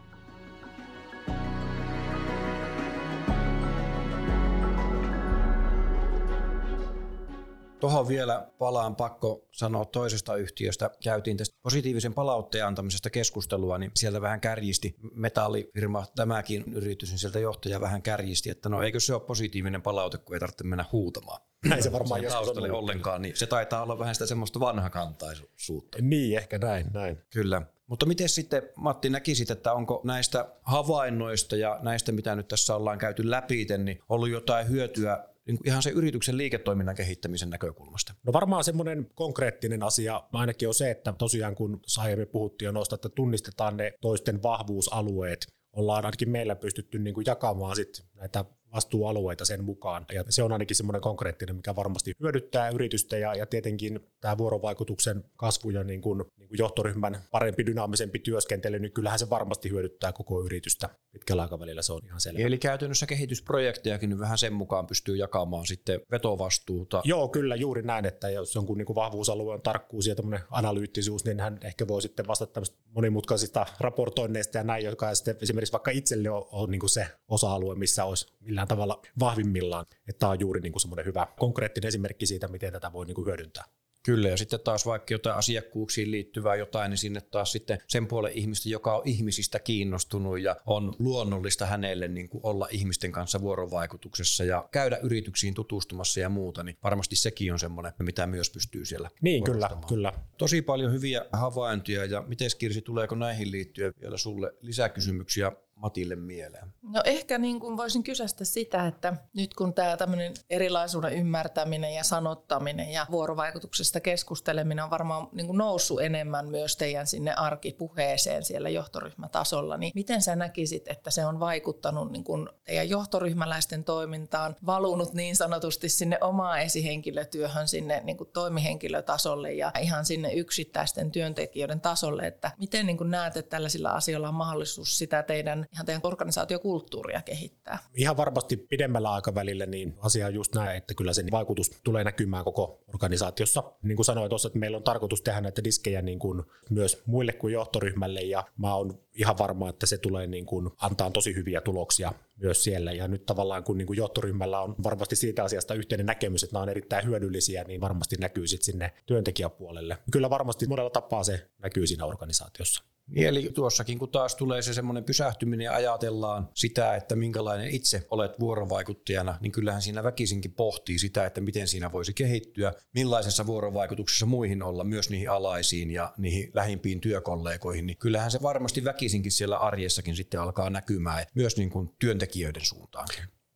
Tuohon 7.79 8.07
vielä 8.07 8.47
palaan 8.57 8.95
pakko 8.95 9.47
sanoa 9.51 9.85
toisesta 9.85 10.35
yhtiöstä. 10.35 10.89
Käytiin 11.03 11.37
tästä 11.37 11.55
positiivisen 11.61 12.13
palautteen 12.13 12.65
antamisesta 12.65 13.09
keskustelua, 13.09 13.77
niin 13.77 13.91
sieltä 13.95 14.21
vähän 14.21 14.41
kärjisti 14.41 14.95
metallifirma, 15.13 16.05
tämäkin 16.15 16.63
yritys, 16.73 17.09
niin 17.09 17.19
sieltä 17.19 17.39
johtaja 17.39 17.81
vähän 17.81 18.01
kärjisti, 18.01 18.49
että 18.49 18.69
no 18.69 18.81
eikö 18.81 18.99
se 18.99 19.13
ole 19.13 19.21
positiivinen 19.21 19.81
palaute, 19.81 20.17
kun 20.17 20.35
ei 20.35 20.39
tarvitse 20.39 20.63
mennä 20.63 20.85
huutamaan. 20.91 21.41
Näin 21.65 21.83
se 21.83 21.91
varmaan 21.91 22.23
joskus 22.23 22.57
on 22.57 22.71
ollenkaan, 22.71 23.21
niin 23.21 23.37
se 23.37 23.47
taitaa 23.47 23.83
olla 23.83 23.99
vähän 23.99 24.15
sitä 24.15 24.25
semmoista 24.25 24.59
vanhakantaisuutta. 24.59 25.97
Niin, 26.01 26.37
ehkä 26.37 26.57
näin, 26.57 26.85
näin. 26.93 27.17
Kyllä. 27.29 27.61
Mutta 27.87 28.05
miten 28.05 28.29
sitten 28.29 28.63
Matti 28.75 29.09
näkisit, 29.09 29.51
että 29.51 29.73
onko 29.73 30.01
näistä 30.03 30.49
havainnoista 30.61 31.55
ja 31.55 31.79
näistä, 31.81 32.11
mitä 32.11 32.35
nyt 32.35 32.47
tässä 32.47 32.75
ollaan 32.75 32.97
käyty 32.97 33.29
läpi, 33.29 33.67
niin 33.77 33.99
ollut 34.09 34.29
jotain 34.29 34.69
hyötyä 34.69 35.25
niin 35.49 35.57
kuin 35.57 35.67
ihan 35.67 35.83
se 35.83 35.89
yrityksen 35.89 36.37
liiketoiminnan 36.37 36.95
kehittämisen 36.95 37.49
näkökulmasta? 37.49 38.13
No 38.23 38.33
varmaan 38.33 38.63
semmoinen 38.63 39.09
konkreettinen 39.15 39.83
asia 39.83 40.23
ainakin 40.33 40.67
on 40.67 40.73
se, 40.73 40.91
että 40.91 41.13
tosiaan 41.17 41.55
kun 41.55 41.81
aiemmin 41.97 42.27
puhuttiin 42.27 42.67
jo 42.67 42.71
noista, 42.71 42.95
että 42.95 43.09
tunnistetaan 43.09 43.77
ne 43.77 43.93
toisten 44.01 44.43
vahvuusalueet, 44.43 45.47
ollaan 45.73 46.05
ainakin 46.05 46.29
meillä 46.29 46.55
pystytty 46.55 46.99
niin 46.99 47.13
kuin 47.13 47.25
jakamaan 47.27 47.75
sit 47.75 48.05
näitä 48.15 48.45
vastuualueita 48.73 49.45
sen 49.45 49.63
mukaan. 49.63 50.05
Ja 50.13 50.23
se 50.29 50.43
on 50.43 50.51
ainakin 50.51 50.75
semmoinen 50.75 51.01
konkreettinen, 51.01 51.55
mikä 51.55 51.75
varmasti 51.75 52.11
hyödyttää 52.19 52.69
yritystä 52.69 53.17
ja, 53.17 53.35
ja 53.35 53.45
tietenkin 53.45 53.99
tämä 54.21 54.37
vuorovaikutuksen 54.37 55.23
kasvu 55.35 55.69
ja 55.69 55.83
niin 55.83 56.01
kuin, 56.01 56.23
niin 56.37 56.47
kuin 56.47 56.59
johtoryhmän 56.59 57.21
parempi, 57.31 57.65
dynaamisempi 57.65 58.19
työskentely, 58.19 58.79
niin 58.79 58.91
kyllähän 58.91 59.19
se 59.19 59.29
varmasti 59.29 59.69
hyödyttää 59.69 60.11
koko 60.11 60.45
yritystä 60.45 60.89
pitkällä 61.11 61.41
aikavälillä, 61.41 61.81
se 61.81 61.93
on 61.93 62.01
ihan 62.05 62.21
selvä. 62.21 62.39
Eli 62.39 62.57
käytännössä 62.57 63.05
kehitysprojektejakin 63.05 64.09
niin 64.09 64.19
vähän 64.19 64.37
sen 64.37 64.53
mukaan 64.53 64.87
pystyy 64.87 65.15
jakamaan 65.15 65.65
sitten 65.65 66.01
vetovastuuta. 66.11 67.01
Joo, 67.05 67.27
kyllä 67.27 67.55
juuri 67.55 67.81
näin, 67.81 68.05
että 68.05 68.29
jos 68.29 68.55
jonkun 68.55 68.77
niin 68.77 68.85
kuin 68.85 68.95
vahvuusalue 68.95 69.53
on 69.53 69.61
tarkkuus 69.61 70.07
ja 70.07 70.15
analyyttisuus, 70.51 71.25
niin 71.25 71.39
hän 71.39 71.59
ehkä 71.63 71.87
voi 71.87 72.01
sitten 72.01 72.27
vastata 72.27 72.53
tämmöistä 72.53 72.77
monimutkaisista 72.95 73.65
raportoinneista 73.79 74.57
ja 74.57 74.63
näin, 74.63 74.85
jotka 74.85 75.15
sitten 75.15 75.37
esimerkiksi 75.41 75.71
vaikka 75.71 75.91
itselle 75.91 76.29
on, 76.29 76.45
on 76.51 76.71
niin 76.71 76.89
se 76.89 77.07
osa-alue, 77.27 77.75
missä 77.75 78.05
olisi 78.05 78.33
millään 78.39 78.67
tavalla 78.67 79.01
vahvimmillaan. 79.19 79.85
Että 80.07 80.19
tämä 80.19 80.29
on 80.29 80.39
juuri 80.39 80.61
niin 80.61 80.79
semmoinen 80.79 81.05
hyvä 81.05 81.27
konkreettinen 81.39 81.87
esimerkki 81.87 82.25
siitä, 82.25 82.47
miten 82.47 82.73
tätä 82.73 82.93
voi 82.93 83.05
niin 83.05 83.25
hyödyntää. 83.25 83.63
Kyllä, 84.03 84.29
ja 84.29 84.37
sitten 84.37 84.59
taas 84.59 84.85
vaikka 84.85 85.13
jotain 85.13 85.35
asiakkuuksiin 85.35 86.11
liittyvää 86.11 86.55
jotain, 86.55 86.89
niin 86.89 86.97
sinne 86.97 87.21
taas 87.21 87.51
sitten 87.51 87.77
sen 87.87 88.07
puolen 88.07 88.33
ihmistä, 88.33 88.69
joka 88.69 88.95
on 88.95 89.01
ihmisistä 89.05 89.59
kiinnostunut 89.59 90.39
ja 90.39 90.55
on 90.65 90.95
luonnollista 90.99 91.65
hänelle 91.65 92.07
niin 92.07 92.29
kuin 92.29 92.41
olla 92.43 92.67
ihmisten 92.71 93.11
kanssa 93.11 93.41
vuorovaikutuksessa 93.41 94.43
ja 94.43 94.69
käydä 94.71 94.97
yrityksiin 94.97 95.53
tutustumassa 95.53 96.19
ja 96.19 96.29
muuta, 96.29 96.63
niin 96.63 96.77
varmasti 96.83 97.15
sekin 97.15 97.53
on 97.53 97.59
semmoinen, 97.59 97.93
mitä 97.99 98.27
myös 98.27 98.49
pystyy 98.49 98.85
siellä 98.85 99.09
Niin, 99.21 99.43
kyllä, 99.43 99.69
kyllä. 99.87 100.13
Tosi 100.37 100.61
paljon 100.61 100.93
hyviä 100.93 101.25
havaintoja, 101.31 102.05
ja 102.05 102.21
miten 102.27 102.49
Kirsi, 102.57 102.81
tuleeko 102.81 103.15
näihin 103.15 103.51
liittyen 103.51 103.93
vielä 104.01 104.17
sulle 104.17 104.53
lisäkysymyksiä 104.61 105.51
Matille 105.79 106.15
mieleen? 106.15 106.73
No 106.81 107.01
ehkä 107.05 107.37
niin 107.37 107.59
kuin 107.59 107.77
voisin 107.77 108.03
kysästä 108.03 108.45
sitä, 108.45 108.87
että 108.87 109.13
nyt 109.33 109.53
kun 109.53 109.73
tämä 109.73 109.97
tämmöinen 109.97 110.33
erilaisuuden 110.49 111.13
ymmärtäminen 111.13 111.93
ja 111.93 112.03
sanottaminen 112.03 112.91
ja 112.91 113.05
vuorovaikutuksesta 113.11 113.99
keskusteleminen 113.99 114.83
on 114.83 114.89
varmaan 114.89 115.27
niin 115.31 115.47
kuin 115.47 115.57
noussut 115.57 116.01
enemmän 116.01 116.47
myös 116.47 116.77
teidän 116.77 117.07
sinne 117.07 117.33
arkipuheeseen 117.33 118.43
siellä 118.43 118.69
johtoryhmätasolla, 118.69 119.77
niin 119.77 119.91
miten 119.95 120.21
sä 120.21 120.35
näkisit, 120.35 120.87
että 120.87 121.11
se 121.11 121.25
on 121.25 121.39
vaikuttanut 121.39 122.11
niin 122.11 122.23
kuin 122.23 122.49
teidän 122.65 122.89
johtoryhmäläisten 122.89 123.83
toimintaan, 123.83 124.55
valunut 124.65 125.13
niin 125.13 125.35
sanotusti 125.35 125.89
sinne 125.89 126.17
omaa 126.21 126.59
esihenkilötyöhön 126.59 127.67
sinne 127.67 128.01
niin 128.03 128.17
kuin 128.17 128.29
toimihenkilötasolle 128.33 129.53
ja 129.53 129.71
ihan 129.81 130.05
sinne 130.05 130.33
yksittäisten 130.33 131.11
työntekijöiden 131.11 131.81
tasolle, 131.81 132.27
että 132.27 132.51
miten 132.57 132.85
niin 132.85 132.97
kuin 132.97 133.11
näet, 133.11 133.37
että 133.37 133.49
tällaisilla 133.49 133.89
asioilla 133.89 134.27
on 134.29 134.35
mahdollisuus 134.35 134.97
sitä 134.97 135.23
teidän 135.23 135.68
ihan 135.73 135.85
teidän 135.85 136.01
organisaatiokulttuuria 136.03 137.21
kehittää? 137.21 137.79
Ihan 137.93 138.17
varmasti 138.17 138.57
pidemmällä 138.57 139.11
aikavälillä 139.11 139.65
niin 139.65 139.95
asia 139.97 140.25
on 140.27 140.33
just 140.33 140.55
näin, 140.55 140.77
että 140.77 140.93
kyllä 140.93 141.13
se 141.13 141.23
vaikutus 141.31 141.71
tulee 141.83 142.03
näkymään 142.03 142.43
koko 142.43 142.83
organisaatiossa. 142.87 143.63
Niin 143.83 143.95
kuin 143.95 144.05
sanoin 144.05 144.29
tuossa, 144.29 144.47
että 144.47 144.59
meillä 144.59 144.77
on 144.77 144.83
tarkoitus 144.83 145.21
tehdä 145.21 145.41
näitä 145.41 145.63
diskejä 145.63 146.01
niin 146.01 146.19
kuin 146.19 146.43
myös 146.69 147.03
muille 147.05 147.33
kuin 147.33 147.53
johtoryhmälle 147.53 148.21
ja 148.21 148.43
mä 148.57 148.75
oon 148.75 148.99
ihan 149.13 149.37
varma, 149.37 149.69
että 149.69 149.85
se 149.85 149.97
tulee 149.97 150.27
niin 150.27 150.45
kuin 150.45 150.69
antaa 150.77 151.11
tosi 151.11 151.35
hyviä 151.35 151.61
tuloksia 151.61 152.13
myös 152.35 152.63
siellä. 152.63 152.91
Ja 152.91 153.07
nyt 153.07 153.25
tavallaan 153.25 153.63
kun 153.63 153.77
niin 153.77 153.87
kuin 153.87 153.97
johtoryhmällä 153.97 154.61
on 154.61 154.75
varmasti 154.83 155.15
siitä 155.15 155.43
asiasta 155.43 155.73
yhteinen 155.73 156.05
näkemys, 156.05 156.43
että 156.43 156.53
nämä 156.53 156.63
on 156.63 156.69
erittäin 156.69 157.05
hyödyllisiä, 157.05 157.63
niin 157.63 157.81
varmasti 157.81 158.15
näkyy 158.19 158.47
sitten 158.47 158.65
sinne 158.65 158.93
työntekijäpuolelle. 159.05 159.97
Kyllä 160.11 160.29
varmasti 160.29 160.67
monella 160.67 160.89
tapaa 160.89 161.23
se 161.23 161.49
näkyy 161.57 161.87
siinä 161.87 162.05
organisaatiossa. 162.05 162.83
Niin, 163.09 163.27
eli 163.27 163.51
tuossakin 163.53 163.99
kun 163.99 164.09
taas 164.09 164.35
tulee 164.35 164.61
se 164.61 164.73
semmoinen 164.73 165.03
pysähtyminen 165.03 165.65
ja 165.65 165.73
ajatellaan 165.73 166.49
sitä, 166.53 166.95
että 166.95 167.15
minkälainen 167.15 167.69
itse 167.69 168.07
olet 168.11 168.39
vuorovaikuttajana, 168.39 169.37
niin 169.41 169.51
kyllähän 169.51 169.81
siinä 169.81 170.03
väkisinkin 170.03 170.53
pohtii 170.53 170.99
sitä, 170.99 171.25
että 171.25 171.41
miten 171.41 171.67
siinä 171.67 171.91
voisi 171.91 172.13
kehittyä, 172.13 172.73
millaisessa 172.93 173.45
vuorovaikutuksessa 173.45 174.25
muihin 174.25 174.63
olla, 174.63 174.83
myös 174.83 175.09
niihin 175.09 175.29
alaisiin 175.29 175.91
ja 175.91 176.13
niihin 176.17 176.51
lähimpiin 176.53 177.01
työkollegoihin, 177.01 177.85
niin 177.85 177.97
kyllähän 177.97 178.31
se 178.31 178.41
varmasti 178.41 178.83
väkisinkin 178.83 179.31
siellä 179.31 179.57
arjessakin 179.57 180.15
sitten 180.15 180.41
alkaa 180.41 180.69
näkymään, 180.69 181.25
myös 181.35 181.57
niin 181.57 181.69
kuin 181.69 181.89
työntekijöiden 181.99 182.65
suuntaan. 182.65 183.07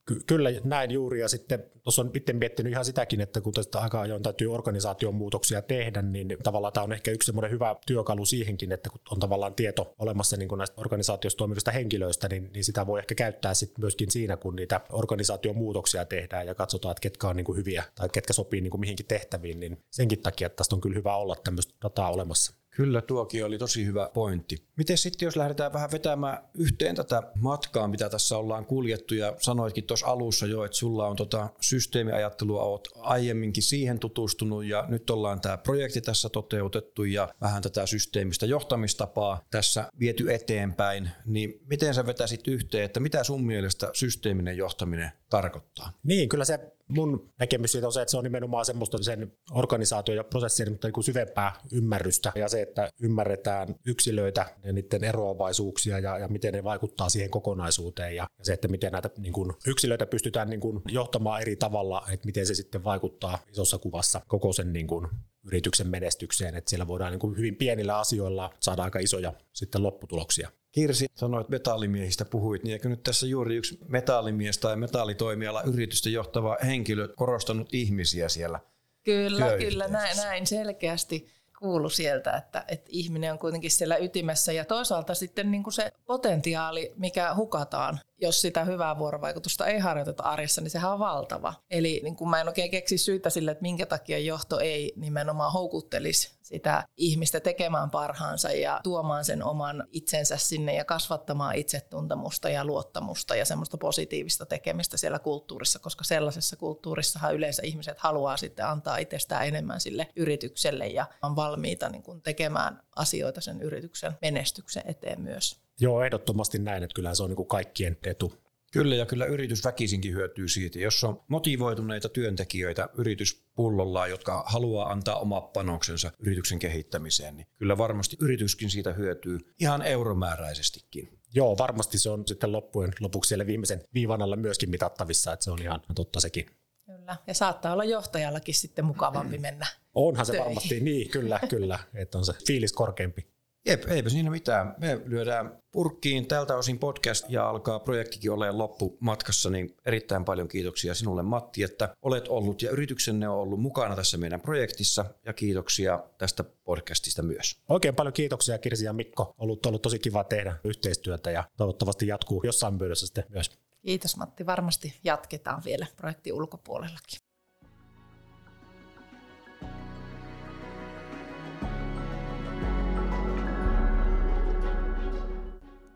Ky- 0.05 0.19
kyllä 0.27 0.49
näin 0.63 0.91
juuri, 0.91 1.19
ja 1.19 1.27
sitten 1.27 1.63
tuossa 1.83 2.01
on 2.01 2.11
itse 2.13 2.33
miettinyt 2.33 2.71
ihan 2.71 2.85
sitäkin, 2.85 3.21
että 3.21 3.41
kun 3.41 3.53
tästä 3.53 3.79
aika 3.79 4.01
ajoin 4.01 4.23
täytyy 4.23 4.53
organisaation 4.53 5.15
muutoksia 5.15 5.61
tehdä, 5.61 6.01
niin 6.01 6.37
tavallaan 6.43 6.73
tämä 6.73 6.83
on 6.83 6.93
ehkä 6.93 7.11
yksi 7.11 7.25
semmoinen 7.25 7.51
hyvä 7.51 7.75
työkalu 7.87 8.25
siihenkin, 8.25 8.71
että 8.71 8.89
kun 8.89 8.99
on 9.11 9.19
tavallaan 9.19 9.55
tieto 9.55 9.95
olemassa 9.99 10.37
niin 10.37 10.49
näistä 10.57 10.81
organisaatiossa 10.81 11.37
toimivista 11.37 11.71
henkilöistä, 11.71 12.29
niin, 12.29 12.49
niin 12.53 12.63
sitä 12.63 12.87
voi 12.87 12.99
ehkä 12.99 13.15
käyttää 13.15 13.53
sitten 13.53 13.81
myöskin 13.81 14.11
siinä, 14.11 14.37
kun 14.37 14.55
niitä 14.55 14.81
organisaation 14.91 15.57
muutoksia 15.57 16.05
tehdään 16.05 16.47
ja 16.47 16.55
katsotaan, 16.55 16.91
että 16.91 17.01
ketkä 17.01 17.27
on 17.27 17.35
niin 17.35 17.45
kuin 17.45 17.57
hyviä 17.57 17.83
tai 17.95 18.09
ketkä 18.09 18.33
sopii 18.33 18.61
niin 18.61 18.71
kuin 18.71 18.81
mihinkin 18.81 19.05
tehtäviin, 19.05 19.59
niin 19.59 19.77
senkin 19.91 20.21
takia 20.21 20.45
että 20.45 20.57
tästä 20.57 20.75
on 20.75 20.81
kyllä 20.81 20.95
hyvä 20.95 21.15
olla 21.15 21.35
tämmöistä 21.43 21.73
dataa 21.83 22.11
olemassa. 22.11 22.62
Kyllä, 22.75 23.01
tuokin 23.01 23.45
oli 23.45 23.57
tosi 23.57 23.86
hyvä 23.86 24.09
pointti. 24.13 24.67
Miten 24.75 24.97
sitten, 24.97 25.25
jos 25.25 25.36
lähdetään 25.36 25.73
vähän 25.73 25.91
vetämään 25.91 26.38
yhteen 26.53 26.95
tätä 26.95 27.23
matkaa, 27.36 27.88
mitä 27.88 28.09
tässä 28.09 28.38
ollaan 28.38 28.65
kuljettu, 28.65 29.15
ja 29.15 29.36
sanoitkin 29.39 29.83
tuossa 29.83 30.07
alussa 30.07 30.45
jo, 30.45 30.65
että 30.65 30.77
sulla 30.77 31.07
on 31.07 31.15
tota 31.15 31.49
systeemiajattelua, 31.62 32.63
olet 32.63 32.89
aiemminkin 32.95 33.63
siihen 33.63 33.99
tutustunut, 33.99 34.65
ja 34.65 34.86
nyt 34.88 35.09
ollaan 35.09 35.41
tämä 35.41 35.57
projekti 35.57 36.01
tässä 36.01 36.29
toteutettu, 36.29 37.03
ja 37.03 37.33
vähän 37.41 37.62
tätä 37.62 37.86
systeemistä 37.86 38.45
johtamistapaa 38.45 39.45
tässä 39.51 39.89
viety 39.99 40.33
eteenpäin, 40.33 41.09
niin 41.25 41.62
miten 41.69 41.93
sä 41.93 42.05
vetäisit 42.05 42.47
yhteen, 42.47 42.86
että 42.86 42.99
mitä 42.99 43.23
sun 43.23 43.45
mielestä 43.45 43.89
systeeminen 43.93 44.57
johtaminen 44.57 45.12
tarkoittaa? 45.33 45.91
Niin, 46.03 46.29
kyllä 46.29 46.45
se 46.45 46.59
mun 46.87 47.29
näkemys 47.39 47.71
siitä 47.71 47.87
on 47.87 47.93
se, 47.93 48.01
että 48.01 48.11
se 48.11 48.17
on 48.17 48.23
nimenomaan 48.23 48.65
semmoista 48.65 49.03
sen 49.03 49.33
organisaatio- 49.51 50.15
ja 50.15 50.23
prosessien 50.23 50.79
niin 50.83 50.93
kuin 50.93 51.03
syvempää 51.03 51.53
ymmärrystä 51.71 52.31
ja 52.35 52.49
se, 52.49 52.61
että 52.61 52.89
ymmärretään 53.01 53.75
yksilöitä 53.85 54.45
ja 54.63 54.73
niiden 54.73 55.03
eroavaisuuksia 55.03 55.99
ja, 55.99 56.17
ja 56.17 56.27
miten 56.27 56.53
ne 56.53 56.63
vaikuttaa 56.63 57.09
siihen 57.09 57.29
kokonaisuuteen 57.29 58.15
ja, 58.15 58.27
ja 58.39 58.45
se, 58.45 58.53
että 58.53 58.67
miten 58.67 58.91
näitä 58.91 59.09
niin 59.17 59.33
kuin 59.33 59.53
yksilöitä 59.67 60.05
pystytään 60.05 60.49
niin 60.49 60.59
kuin 60.59 60.81
johtamaan 60.87 61.41
eri 61.41 61.55
tavalla, 61.55 62.05
että 62.11 62.25
miten 62.25 62.45
se 62.45 62.55
sitten 62.55 62.83
vaikuttaa 62.83 63.39
isossa 63.51 63.77
kuvassa 63.77 64.21
koko 64.27 64.53
sen 64.53 64.73
niin 64.73 64.87
kuin 64.87 65.07
yrityksen 65.43 65.88
menestykseen, 65.88 66.56
että 66.56 66.69
siellä 66.69 66.88
voidaan 66.88 67.12
niin 67.12 67.19
kuin 67.19 67.38
hyvin 67.38 67.56
pienillä 67.56 67.99
asioilla 67.99 68.53
saada 68.60 68.84
aika 68.84 68.99
isoja 68.99 69.34
sitten 69.53 69.84
lopputuloksia. 69.84 70.49
Kirsi, 70.71 71.06
sanoit 71.15 71.49
metallimiehistä 71.49 72.25
puhuit, 72.25 72.63
niin 72.63 72.73
eikö 72.73 72.89
nyt 72.89 73.03
tässä 73.03 73.27
juuri 73.27 73.56
yksi 73.56 73.77
metallimies 73.88 74.58
tai 74.58 74.75
metallitoimiala 74.75 75.62
yritystä 75.62 76.10
johtava 76.10 76.58
henkilö 76.65 77.08
korostanut 77.08 77.73
ihmisiä 77.73 78.29
siellä 78.29 78.60
Kyllä, 79.03 79.58
kyllä, 79.58 79.88
näin, 79.88 80.17
näin 80.17 80.47
selkeästi 80.47 81.27
kuulu 81.60 81.89
sieltä, 81.89 82.32
että, 82.32 82.65
että 82.67 82.89
ihminen 82.89 83.32
on 83.32 83.39
kuitenkin 83.39 83.71
siellä 83.71 83.97
ytimessä. 83.97 84.51
Ja 84.51 84.65
toisaalta 84.65 85.13
sitten 85.13 85.51
niin 85.51 85.63
kuin 85.63 85.73
se 85.73 85.91
potentiaali, 86.06 86.93
mikä 86.97 87.36
hukataan, 87.36 87.99
jos 88.23 88.41
sitä 88.41 88.63
hyvää 88.63 88.97
vuorovaikutusta 88.97 89.67
ei 89.67 89.79
harjoiteta 89.79 90.23
arjessa, 90.23 90.62
niin 90.62 90.71
sehän 90.71 90.91
on 90.91 90.99
valtava. 90.99 91.53
Eli 91.71 92.01
niin 92.03 92.15
kuin 92.15 92.29
mä 92.29 92.41
en 92.41 92.47
oikein 92.47 92.71
keksi 92.71 92.97
syytä 92.97 93.29
sille, 93.29 93.51
että 93.51 93.62
minkä 93.62 93.86
takia 93.86 94.19
johto 94.19 94.59
ei 94.59 94.93
nimenomaan 94.95 95.51
houkuttelisi 95.51 96.33
sitä 96.41 96.83
ihmistä 96.97 97.39
tekemään 97.39 97.91
parhaansa 97.91 98.51
ja 98.51 98.79
tuomaan 98.83 99.25
sen 99.25 99.43
oman 99.43 99.88
itsensä 99.91 100.38
sinne 100.38 100.75
ja 100.75 100.86
kasvattamaan 100.86 101.55
itsetuntemusta 101.55 102.49
ja 102.49 102.65
luottamusta 102.65 103.36
ja 103.36 103.45
semmoista 103.45 103.77
positiivista 103.77 104.45
tekemistä 104.45 104.97
siellä 104.97 105.19
kulttuurissa, 105.19 105.79
koska 105.79 106.03
sellaisessa 106.03 106.55
kulttuurissahan 106.55 107.36
yleensä 107.36 107.62
ihmiset 107.65 107.99
haluaa 107.99 108.38
sitten 108.38 108.65
antaa 108.65 108.97
itsestään 108.97 109.47
enemmän 109.47 109.79
sille 109.79 110.07
yritykselle 110.15 110.88
ja 110.88 111.05
on 111.21 111.36
valmiita 111.36 111.89
niin 111.89 112.03
kuin 112.03 112.21
tekemään 112.21 112.81
asioita 112.95 113.41
sen 113.41 113.62
yrityksen 113.62 114.13
menestyksen 114.21 114.83
eteen 114.86 115.21
myös. 115.21 115.62
Joo, 115.79 116.03
ehdottomasti 116.03 116.59
näin, 116.59 116.83
että 116.83 116.95
kyllähän 116.95 117.15
se 117.15 117.23
on 117.23 117.29
niin 117.29 117.36
kuin 117.36 117.47
kaikkien 117.47 117.97
etu. 118.03 118.33
Kyllä, 118.73 118.95
ja 118.95 119.05
kyllä 119.05 119.25
yritys 119.25 119.63
väkisinkin 119.63 120.13
hyötyy 120.13 120.47
siitä. 120.47 120.79
Jos 120.79 121.03
on 121.03 121.21
motivoituneita 121.27 122.09
työntekijöitä 122.09 122.89
yrityspullolla, 122.97 124.07
jotka 124.07 124.43
haluaa 124.47 124.91
antaa 124.91 125.19
oma 125.19 125.41
panoksensa 125.41 126.12
yrityksen 126.19 126.59
kehittämiseen, 126.59 127.38
niin 127.38 127.47
kyllä 127.57 127.77
varmasti 127.77 128.17
yrityskin 128.21 128.69
siitä 128.69 128.93
hyötyy 128.93 129.39
ihan 129.59 129.81
euromääräisestikin. 129.81 131.19
Joo, 131.36 131.57
varmasti 131.57 131.97
se 131.97 132.09
on 132.09 132.27
sitten 132.27 132.51
loppujen 132.51 132.93
lopuksi 132.99 133.27
siellä 133.27 133.47
viimeisen 133.47 133.83
viivan 133.93 134.21
alla 134.21 134.36
myöskin 134.36 134.69
mitattavissa, 134.69 135.33
että 135.33 135.43
se 135.43 135.51
on 135.51 135.62
ihan 135.62 135.81
totta 135.95 136.19
sekin. 136.19 136.45
Kyllä, 136.86 137.17
ja 137.27 137.33
saattaa 137.33 137.73
olla 137.73 137.83
johtajallakin 137.83 138.55
sitten 138.55 138.86
mukavampi 138.86 139.38
mennä 139.38 139.67
Onhan 139.95 140.25
se 140.25 140.31
töihin. 140.31 140.45
varmasti, 140.45 140.79
niin 140.79 141.09
kyllä, 141.09 141.39
kyllä, 141.49 141.79
että 141.93 142.17
on 142.17 142.25
se 142.25 142.33
fiilis 142.47 142.73
korkeampi. 142.73 143.32
Jep, 143.65 143.84
eipä 143.88 144.10
siinä 144.10 144.30
mitään. 144.30 144.76
Me 144.78 145.02
lyödään 145.06 145.58
purkkiin 145.71 146.28
tältä 146.28 146.56
osin 146.56 146.80
podcast 146.80 147.26
ja 147.30 147.49
alkaa 147.49 147.80
projektikin 147.80 148.32
olemaan 148.32 148.58
loppumatkassa, 148.58 149.49
niin 149.49 149.76
erittäin 149.86 150.26
paljon 150.26 150.47
kiitoksia 150.47 150.93
sinulle 150.93 151.23
Matti, 151.23 151.63
että 151.63 151.95
olet 152.02 152.28
ollut 152.28 152.62
ja 152.62 152.71
yrityksenne 152.71 153.30
on 153.30 153.39
ollut 153.39 153.62
mukana 153.62 153.95
tässä 153.95 154.17
meidän 154.17 154.41
projektissa 154.41 155.06
ja 155.26 155.34
kiitoksia 155.34 156.04
tästä 156.17 156.43
podcastista 156.43 157.21
myös. 157.21 157.62
Oikein 157.69 157.95
paljon 157.95 158.13
kiitoksia 158.13 158.58
Kirsi 158.58 158.86
ja 158.86 158.93
Mikko. 158.93 159.23
On 159.23 159.34
ollut, 159.38 159.65
ollut 159.65 159.82
tosi 159.82 159.99
kiva 159.99 160.23
tehdä 160.23 160.56
yhteistyötä 160.63 161.32
ja 161.32 161.43
toivottavasti 161.58 162.08
jatkuu 162.08 162.41
jossain 162.43 162.73
myöydessä 162.73 163.06
sitten 163.06 163.26
myös. 163.30 163.52
Kiitos 163.86 164.17
Matti. 164.17 164.45
Varmasti 164.45 164.99
jatketaan 165.04 165.62
vielä 165.65 165.86
projektin 165.97 166.34
ulkopuolellakin. 166.34 167.19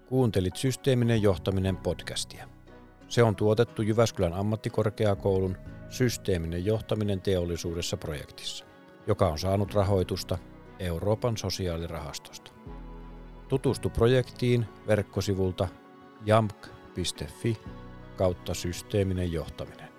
Kuuntelit 0.07 0.55
Systeeminen 0.55 1.21
johtaminen 1.21 1.77
podcastia. 1.77 2.47
Se 3.07 3.23
on 3.23 3.35
tuotettu 3.35 3.81
Jyväskylän 3.81 4.33
ammattikorkeakoulun 4.33 5.57
Systeeminen 5.89 6.65
johtaminen 6.65 7.21
teollisuudessa 7.21 7.97
projektissa, 7.97 8.65
joka 9.07 9.27
on 9.27 9.39
saanut 9.39 9.73
rahoitusta 9.73 10.37
Euroopan 10.79 11.37
sosiaalirahastosta. 11.37 12.51
Tutustu 13.47 13.89
projektiin 13.89 14.65
verkkosivulta 14.87 15.67
jamk.fi 16.25 17.57
kautta 18.17 18.53
systeeminen 18.53 19.31
johtaminen. 19.31 19.96